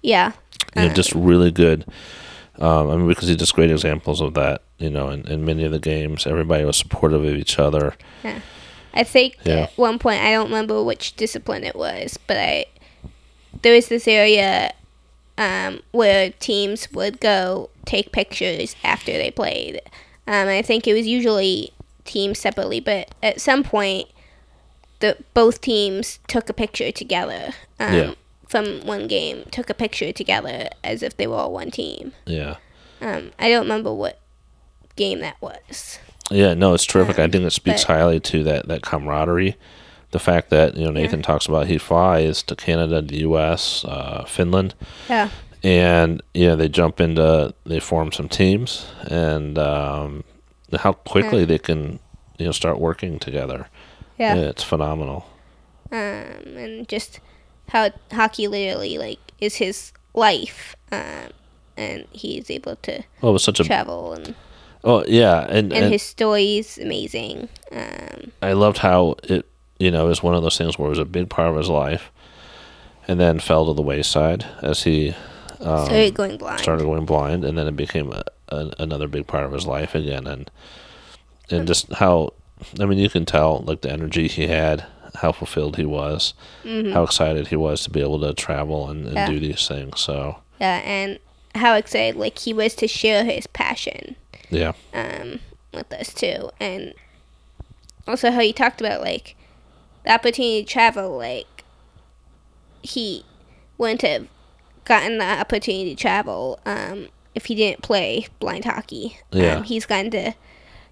[0.00, 0.32] Yeah.
[0.76, 1.86] You know, just really good.
[2.60, 4.62] Um, I mean, because see just great examples of that.
[4.78, 7.94] You know, in, in many of the games, everybody was supportive of each other.
[8.24, 8.40] Yeah.
[8.94, 9.64] I think Yeah.
[9.64, 12.64] at one point I don't remember which discipline it was, but I
[13.62, 14.72] there was this area
[15.36, 19.80] um, where teams would go take pictures after they played.
[20.26, 21.72] Um, I think it was usually
[22.04, 24.08] teams separately, but at some point,
[25.00, 27.52] the both teams took a picture together.
[27.78, 28.14] Um, Yeah.
[28.48, 32.12] From one game, took a picture together as if they were all one team.
[32.26, 32.56] Yeah.
[33.00, 34.18] Um, I don't remember what
[34.96, 35.98] game that was.
[36.30, 37.18] Yeah, no, it's terrific.
[37.18, 39.56] I think it speaks but- highly to that, that camaraderie.
[40.10, 44.24] The fact that, you know, Nathan talks about he flies to Canada, the US, uh,
[44.26, 44.74] Finland,
[45.10, 45.28] Yeah.
[45.62, 50.24] and, you know, they jump into, they form some teams, and um,
[50.78, 51.98] how quickly they can,
[52.38, 53.68] you know, start working together.
[54.18, 54.34] Yeah.
[54.36, 55.26] it's phenomenal.
[55.92, 55.98] um,
[56.56, 57.20] and just
[57.68, 61.28] how hockey literally like is his life, um,
[61.76, 64.34] and he's able to Oh, such a, travel and
[64.84, 67.48] oh, yeah, and, and and his story's amazing.
[67.72, 69.46] Um, I loved how it,
[69.78, 71.68] you know, is one of those things where it was a big part of his
[71.68, 72.10] life,
[73.06, 75.14] and then fell to the wayside as he
[75.56, 76.58] started going blind.
[76.58, 79.66] Um, started going blind, and then it became a, a, another big part of his
[79.66, 80.50] life again, and
[81.50, 82.32] and just how,
[82.80, 84.84] I mean, you can tell like the energy he had,
[85.16, 86.34] how fulfilled he was,
[86.64, 89.16] how excited he was to be able to travel and, and Mm-hmm.
[89.16, 89.26] Yeah.
[89.26, 90.00] do these things.
[90.00, 91.18] So Yeah, and
[91.54, 94.16] how excited like he was to share his passion
[94.50, 95.40] yeah, um,
[95.74, 96.94] with us too, and
[98.06, 99.34] also how he talked about like
[100.04, 101.16] the opportunity to travel.
[101.16, 101.64] Like
[102.82, 103.24] he
[103.76, 104.26] wouldn't have
[104.84, 109.18] gotten the opportunity to travel um, if he didn't play blind hockey.
[109.30, 109.56] Yeah.
[109.56, 110.34] Um, he's gotten to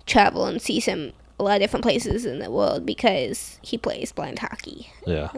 [0.04, 4.12] travel and see some a lot of different places in the world because he plays
[4.12, 4.90] blind hockey.
[5.06, 5.28] yeah,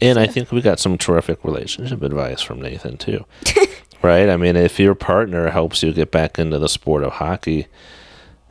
[0.00, 3.24] and I think we got some terrific relationship advice from Nathan too.
[4.02, 4.28] right?
[4.28, 7.66] I mean, if your partner helps you get back into the sport of hockey,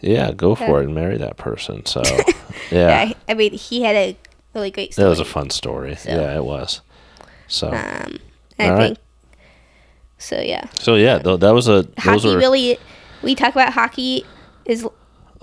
[0.02, 1.86] yeah, go for it and marry that person.
[1.86, 2.02] So,
[2.72, 4.18] yeah, I, I mean, he had a
[4.54, 5.06] really great story.
[5.06, 5.98] that was a fun story.
[6.06, 6.82] Yeah, it was.
[7.48, 8.18] So, um,
[8.60, 8.80] I All right.
[8.88, 9.00] think
[10.18, 10.42] so.
[10.42, 10.68] Yeah.
[10.74, 12.78] so yeah, th- that was a those hockey were really
[13.22, 14.26] we talk about hockey
[14.66, 14.86] is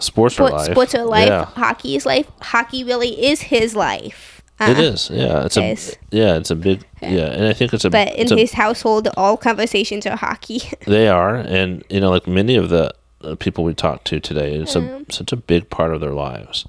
[0.00, 0.70] sports are life.
[0.70, 1.44] sports are life Yeah.
[1.44, 5.44] hockey is life hockey really is his life It Uh, is, yeah.
[5.46, 8.32] It's a yeah, it's a big yeah, and I think it's a but in it's
[8.32, 12.68] a- his household all conversations are hockey they are, and you know, like many of
[12.68, 12.92] the
[13.24, 15.04] uh, people we talked to today, it's Mm-hmm.
[15.08, 16.66] a such a big part of their lives.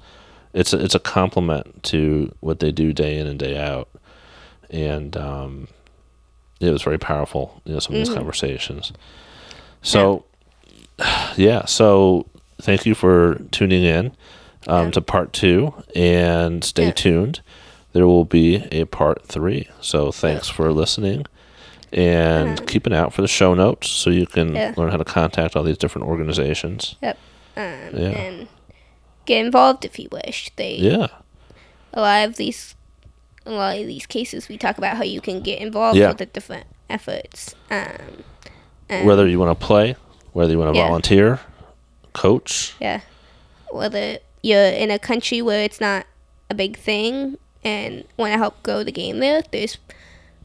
[0.54, 3.88] It's a, it's a compliment to what they do day in and day out,
[4.70, 5.68] and um,
[6.60, 7.60] it was very powerful.
[7.64, 8.10] You know, some of Mm-hmm.
[8.10, 8.92] these conversations.
[9.82, 10.24] So,
[11.36, 11.64] yeah.
[11.66, 12.26] So
[12.62, 14.12] thank you for tuning in
[14.66, 14.90] um, Yeah.
[14.92, 16.92] to part two, and stay Yeah.
[16.92, 17.40] tuned.
[17.92, 19.68] There will be a part three.
[19.80, 21.26] So thanks for listening.
[21.92, 24.72] And keep an eye out for the show notes so you can Yeah.
[24.78, 26.94] learn how to contact all these different organizations.
[27.02, 27.18] yep
[27.56, 28.08] um, Yeah.
[28.08, 28.48] and
[29.26, 31.08] get involved if you wish they Yeah.
[31.92, 32.74] a lot of these
[33.44, 36.08] a lot of these cases we talk about how you can get involved Yeah.
[36.08, 39.96] with the different efforts um, Whether you want to play,
[40.32, 40.86] whether you want to Yeah.
[40.86, 41.40] volunteer,
[42.12, 42.74] coach.
[42.80, 43.00] Yeah.
[43.70, 46.06] Whether you're in a country where it's not
[46.50, 49.78] a big thing and want to help grow the game there, there's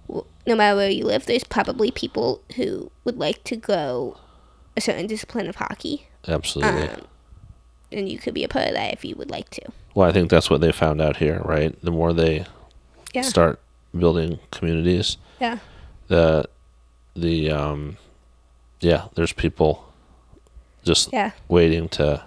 [0.09, 4.17] no matter where you live, there's probably people who would like to grow
[4.77, 6.07] a certain discipline of hockey.
[6.27, 6.87] Absolutely.
[6.87, 7.01] Um,
[7.91, 9.61] and you could be a part of that if you would like to.
[9.95, 11.75] well, I think that's what they found out here, right?
[11.81, 12.45] The more they
[13.13, 13.23] Yeah.
[13.23, 13.59] start
[13.97, 15.57] building communities, Yeah.
[16.07, 16.47] the
[17.15, 17.97] the um,
[18.79, 19.86] yeah, there's people
[20.87, 21.31] just Yeah.
[21.47, 22.23] waiting to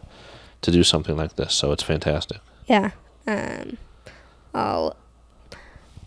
[0.62, 1.54] to do something like this.
[1.54, 2.38] So it's fantastic.
[2.66, 2.90] Yeah.
[3.26, 3.78] Um,
[4.54, 4.94] all,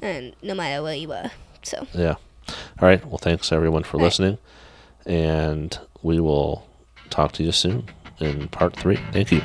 [0.02, 1.32] and no matter where you are.
[1.64, 2.16] So, Yeah.
[2.80, 3.04] All right.
[3.06, 4.04] Well, thanks everyone for Right.
[4.06, 4.38] listening,
[5.06, 6.68] and we will
[7.10, 7.90] talk to you soon
[8.20, 9.00] in part three.
[9.12, 9.42] Thank you.